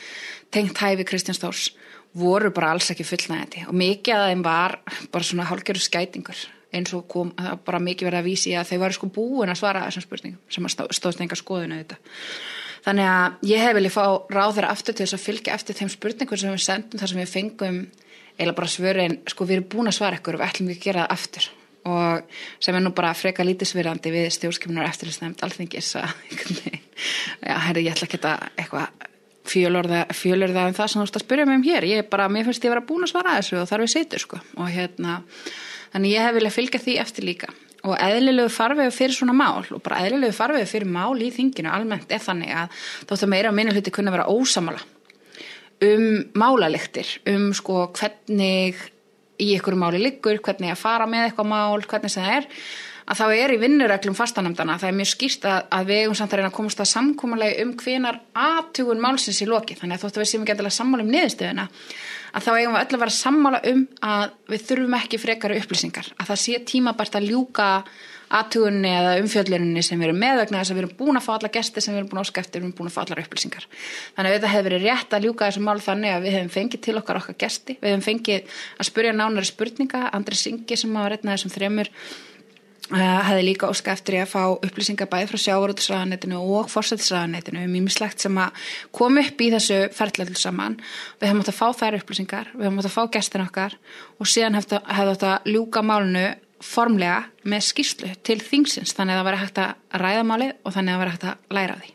tengt 0.51 0.81
hæfi 0.81 1.07
Kristján 1.07 1.37
Stórs 1.37 1.71
voru 2.17 2.51
bara 2.55 2.73
alls 2.75 2.91
ekki 2.91 3.07
fullnægandi 3.07 3.67
og 3.69 3.77
mikið 3.77 4.17
að 4.17 4.31
þeim 4.33 4.47
var 4.47 4.79
bara 5.13 5.29
svona 5.29 5.47
hálgjörðu 5.51 5.85
skætingur 5.85 6.41
eins 6.73 6.95
og 6.95 7.07
kom 7.11 7.33
bara 7.67 7.83
mikið 7.83 8.09
verið 8.09 8.21
að 8.21 8.29
vísi 8.29 8.55
að 8.55 8.71
þau 8.71 8.79
varu 8.85 8.97
sko 8.97 9.11
búin 9.15 9.53
að 9.53 9.61
svara 9.61 9.85
þessum 9.89 10.07
spurningum 10.07 10.41
sem 10.55 10.69
að 10.69 10.95
stóðst 10.97 11.23
enga 11.25 11.39
skoðinu 11.39 11.81
þetta. 11.81 11.99
Þannig 12.85 13.11
að 13.13 13.49
ég 13.51 13.65
hef 13.65 13.75
viljað 13.77 13.97
fá 13.97 14.05
ráð 14.33 14.55
þeirra 14.57 14.71
aftur 14.73 14.97
til 14.97 15.05
þess 15.05 15.17
að 15.19 15.25
fylgja 15.27 15.57
eftir 15.57 15.79
þeim 15.81 15.91
spurningum 15.93 16.41
sem 16.41 16.55
við 16.55 16.63
sendum 16.65 17.03
þar 17.03 17.13
sem 17.13 17.21
við 17.21 17.33
fengum 17.35 17.81
eila 18.41 18.55
bara 18.57 18.71
svörin, 18.73 19.19
sko 19.29 19.45
við 19.45 19.59
erum 19.59 19.69
búin 19.75 19.91
að 19.91 19.99
svara 19.99 20.17
ykkur 20.17 20.39
og 20.39 20.41
við 20.41 20.49
ætlum 20.49 20.71
ekki 20.73 20.81
að 20.81 20.87
gera 20.87 21.05
það 21.05 21.17
aftur. 21.17 21.51
Og 21.91 22.41
sem 22.61 22.77
er 22.77 22.83
nú 22.85 22.93
bara 22.97 23.13
freka 23.17 23.45
lítisverandi 23.45 24.13
við 24.13 24.27
stjórnskipunar 24.37 24.89
eftirlisnefnd 24.89 25.45
alþingis 25.45 25.95
að 26.01 26.11
já, 27.49 27.55
herri, 27.67 27.87
ég 27.87 27.95
ætla 27.95 28.09
ekki 28.09 28.21
að 28.21 28.49
eitthvað 28.61 29.09
fjölurða, 29.51 30.03
fjölurða 30.15 30.67
um 30.69 30.77
það 30.77 30.91
sem 30.93 31.01
þú 31.01 31.07
ætti 31.07 31.21
að 31.21 31.25
spyrja 31.25 31.47
mig 31.49 31.59
um 31.59 31.67
hér. 31.67 31.89
Ég 31.89 32.03
er 32.05 32.09
bara, 32.13 32.29
mér 32.33 32.47
finnst 32.49 32.65
ég 32.65 32.71
að 32.71 32.77
vera 32.77 32.87
búin 32.91 33.07
að 33.07 33.13
svara 33.15 33.37
þessu 33.39 33.61
og 33.61 33.69
þar 33.71 33.85
við 33.85 33.93
seitur 33.95 34.25
sko. 34.25 34.41
Og 34.61 34.69
hérna 34.71 35.17
Þannig 35.91 36.15
ég 36.15 36.27
hef 36.27 36.37
viljað 36.37 36.57
fylgja 36.57 36.81
því 36.85 36.95
eftir 37.03 37.27
líka. 37.27 37.51
Og 37.81 37.97
eðlilegu 37.97 38.53
farvegu 38.53 38.93
fyrir 38.93 39.17
svona 39.17 39.33
mál 39.33 39.65
og 39.65 39.81
bara 39.83 40.03
eðlilegu 40.05 40.37
farvegu 40.37 40.69
fyrir 40.69 40.91
mál 40.91 41.17
í 41.17 41.31
þinginu 41.33 41.73
almennt 41.73 42.13
er 42.13 42.21
þannig 42.21 42.53
að 42.53 42.81
þóttu 43.09 43.29
meira 43.33 43.49
á 43.49 43.57
minni 43.57 43.73
hluti 43.73 43.93
kunna 43.95 44.13
vera 44.13 44.29
ósamala 44.29 44.83
um 45.81 46.25
málaliktir, 46.37 47.09
um 47.33 47.51
sko 47.57 47.87
hvernig 47.97 48.77
í 49.41 49.55
ykkur 49.57 49.79
máli 49.81 50.01
liggur, 50.03 50.41
hvernig 50.45 50.75
að 50.75 50.83
fara 50.83 51.09
með 51.09 51.31
eitthvað 51.31 51.51
mál, 51.55 51.81
hvernig 51.89 52.13
það 52.13 52.33
er 52.37 52.49
að 53.11 53.19
þá 53.19 53.25
er 53.35 53.55
í 53.55 53.59
vinnureglum 53.63 54.15
fastanamdana 54.15 54.77
það 54.79 54.91
er 54.91 54.99
mjög 55.01 55.11
skýrt 55.15 55.47
að, 55.49 55.63
að 55.73 55.89
við 55.89 56.03
eigum 56.03 56.19
samt 56.19 56.35
að 56.35 56.41
reyna 56.41 56.51
að 56.53 56.59
komast 56.59 56.83
að 56.85 56.91
samkómalegi 56.93 57.65
um 57.65 57.73
hvenar 57.81 58.21
aðtugun 58.39 59.03
málsins 59.03 59.41
í 59.43 59.49
loki, 59.49 59.79
þannig 59.81 59.97
að 59.97 60.05
þóttu 60.05 60.23
við 60.23 60.31
séum 60.31 60.45
ekki 60.45 60.57
að 60.61 60.77
sammála 60.77 61.07
um 61.07 61.13
niðurstöðuna 61.15 61.67
að 62.31 62.47
þá 62.47 62.53
eigum 62.55 62.77
við 62.77 62.81
öll 62.85 62.95
að 62.95 63.03
vera 63.05 63.17
sammála 63.17 63.61
um 63.73 63.83
að 64.13 64.25
við 64.53 64.65
þurfum 64.69 64.97
ekki 65.01 65.21
frekara 65.21 65.59
upplýsingar 65.61 66.15
að 66.17 66.33
það 66.33 66.41
sé 66.45 66.63
tímabært 66.71 67.19
að 67.19 67.29
ljúka 67.31 67.69
aðtugunni 68.31 68.91
eða 68.95 69.15
umfjölluninni 69.19 69.83
sem 69.83 69.99
við 69.99 70.11
erum 70.11 70.21
með 70.23 70.37
vegna 70.45 70.61
þess 70.61 70.71
að 70.71 70.77
við 70.79 70.85
erum 70.85 70.97
búin 71.01 71.19
að 71.19 71.25
fá 71.25 71.31
alla 71.35 71.51
gesti 71.57 71.83
sem 71.83 71.95
við 71.95 72.01
erum 72.01 72.11
búin 72.13 72.21
að 72.21 72.29
óska 72.29 72.43
eftir, 72.45 72.61
við 72.61 72.69
erum 72.69 72.77
búin 72.79 72.91
að 72.91 72.95
fá 72.95 73.01
allar 73.03 73.23
upplýsingar. 73.25 73.67
Þannig 74.15 74.31
að 74.31 74.37
þetta 74.37 74.53
hefur 74.53 74.69
verið 74.69 74.87
rétt 74.87 75.17
að 75.17 75.27
ljúka 75.27 75.49
þessu 75.49 75.63
mál 75.67 75.83
þannig 75.83 76.15
að 76.15 76.27
við 76.27 76.37
hefum 76.37 76.53
fengið 76.55 76.85
til 76.87 76.95
okkar 77.01 77.19
okkar 77.19 77.39
gesti. 77.43 77.77
Við 77.81 77.91
hefum 77.91 78.05
fengið 78.07 78.61
að 78.77 78.91
spurja 78.91 79.17
nánari 79.17 79.51
spurninga. 79.51 80.05
Andri 80.15 80.39
Singi 80.39 80.79
sem 80.79 80.95
einn 80.95 81.11
af 81.11 81.27
þessum 81.27 81.55
þremur 81.57 81.91
hefði 82.99 83.47
líka 83.47 83.71
óska 83.71 83.93
eftir 83.95 84.17
ég 84.19 84.27
að 84.27 84.33
fá 84.33 84.67
upplýsingar 84.67 85.09
bæði 85.11 85.31
frá 85.31 85.41
sjávarútisraðanetinu 85.45 86.41
og 86.41 86.71
fórsættisraðanetinu 86.73 87.63
um 87.67 87.77
ímislegt 87.79 88.25
sem 88.25 88.39
að 88.43 88.69
kom 88.97 89.21
upp 89.23 89.43
í 89.45 89.51
þessu 89.55 89.81
ferðlega 89.95 90.39
saman. 90.41 90.79
Við 91.21 91.31
hefum 91.31 91.43
átt 91.45 91.53
að 91.53 91.59
fá 91.61 91.67
þær 91.81 91.99
upplýsingar, 92.01 92.53
við 92.57 92.67
hefum 92.67 92.81
átt 92.83 92.91
að 92.91 92.97
fá 92.97 93.03
gestin 93.17 93.47
okkar 93.47 93.77
og 94.19 94.31
síðan 94.31 94.59
hefði 94.59 94.81
átt 95.15 95.27
að 95.31 95.51
ljúka 95.55 95.85
málunu 95.87 96.27
formlega 96.61 97.23
með 97.49 97.67
skýrslu 97.71 98.13
til 98.27 98.39
þingsins 98.45 98.93
þannig 98.97 99.17
að 99.17 99.21
það 99.21 99.29
væri 99.29 99.43
hægt 99.45 99.61
að 99.63 100.01
ræða 100.03 100.25
máli 100.29 100.51
og 100.53 100.75
þannig 100.75 100.93
að 100.93 100.97
það 100.97 101.03
væri 101.05 101.15
hægt 101.15 101.29
að 101.31 101.57
læra 101.57 101.79
því. 101.81 101.93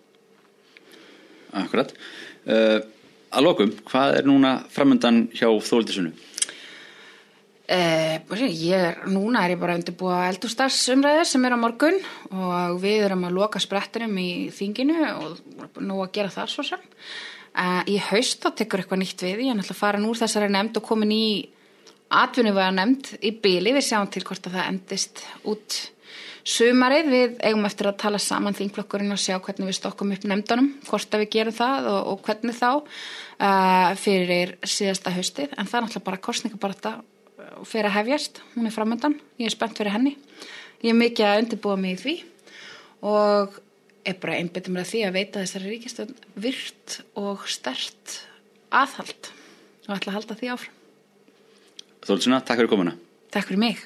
Akkurat. 1.56 1.94
Uh, 2.46 2.80
að 3.36 3.46
lokum, 3.46 3.76
hvað 3.90 4.20
er 4.20 4.28
núna 4.30 4.56
framöndan 4.74 5.26
hjá 5.36 5.48
þóldisunum? 5.66 6.16
Eh, 7.66 8.22
ég, 8.46 9.00
núna 9.10 9.42
er 9.42 9.56
ég 9.56 9.58
bara 9.58 9.74
undirbúa 9.74 10.28
eldurstarsumræðir 10.30 11.26
sem 11.26 11.46
er 11.48 11.56
á 11.56 11.58
morgun 11.58 11.96
og 12.30 12.76
við 12.84 13.08
erum 13.08 13.24
að 13.26 13.40
loka 13.40 13.62
sprettinum 13.62 14.14
í 14.22 14.52
þinginu 14.54 15.00
og 15.16 15.80
nú 15.82 15.98
að 16.04 16.12
gera 16.14 16.30
það 16.30 16.52
svo 16.52 16.66
sem. 16.68 16.84
Eh, 17.58 17.82
í 17.90 17.98
haust 18.12 18.46
þá 18.46 18.52
tekur 18.62 18.84
eitthvað 18.84 19.02
nýtt 19.02 19.26
við. 19.26 19.42
Ég 19.48 19.56
er 19.56 19.58
náttúrulega 19.58 19.80
farin 19.80 20.06
úr 20.06 20.20
þessari 20.20 20.52
nefnd 20.54 20.78
og 20.78 20.86
komin 20.86 21.16
í 21.16 21.26
atvinnivæða 22.14 22.76
nefnd 22.78 23.10
í 23.26 23.34
byli 23.42 23.74
við 23.80 23.88
sjáum 23.88 24.14
til 24.14 24.24
hvort 24.30 24.46
að 24.46 24.60
það 24.60 24.70
endist 24.70 25.24
út 25.50 25.80
sumarið. 26.46 27.12
Við 27.16 27.36
eigum 27.50 27.66
eftir 27.66 27.90
að 27.90 27.98
tala 28.06 28.22
saman 28.22 28.60
þingflokkurinn 28.62 29.18
og 29.18 29.24
sjá 29.26 29.40
hvernig 29.40 29.72
við 29.72 29.80
stokkum 29.80 30.14
upp 30.14 30.30
nefndunum 30.30 30.70
hvort 30.86 31.18
að 31.18 31.26
við 31.26 31.34
gerum 31.40 31.58
það 31.58 31.90
og, 31.96 32.14
og 32.14 32.24
hvernig 32.30 32.62
þá 32.62 32.70
uh, 32.78 33.90
fyrir 33.98 34.54
síðasta 34.62 35.18
haustið. 35.18 35.58
En 35.58 35.66
það 35.66 35.80
er 35.80 35.88
náttúrulega 35.88 36.10
bara 36.12 36.24
kostningabarta 36.30 36.96
fyrir 37.64 37.90
að 37.90 37.98
hefjast, 38.00 38.42
hún 38.56 38.68
er 38.68 38.76
framöndan 38.76 39.18
ég 39.40 39.50
er 39.50 39.56
spennt 39.56 39.78
fyrir 39.80 39.96
henni. 39.96 40.16
Ég 40.84 40.92
er 40.92 41.00
mikið 41.00 41.30
að 41.30 41.42
undirbúa 41.44 41.78
mig 41.80 41.96
í 41.96 42.02
því 42.02 42.16
og 43.06 43.60
er 44.06 44.20
bara 44.22 44.38
mér 44.74 44.86
að 44.86 44.92
því 44.92 45.04
að 45.08 45.18
veita 45.18 45.42
þessari 45.42 45.72
ríkistönd 45.72 46.28
virt 46.38 47.00
og 47.18 47.48
stert 47.50 48.20
aðhald 48.76 49.32
og 49.88 49.96
ætla 49.96 50.12
að 50.14 50.18
halda 50.20 50.40
því 50.40 50.52
áfram. 50.54 50.80
Þóldsuna, 52.06 52.42
takk 52.46 52.62
fyrir 52.62 52.70
komuna. 52.70 52.98
Takk 53.34 53.50
fyrir 53.50 53.64
mig 53.64 53.82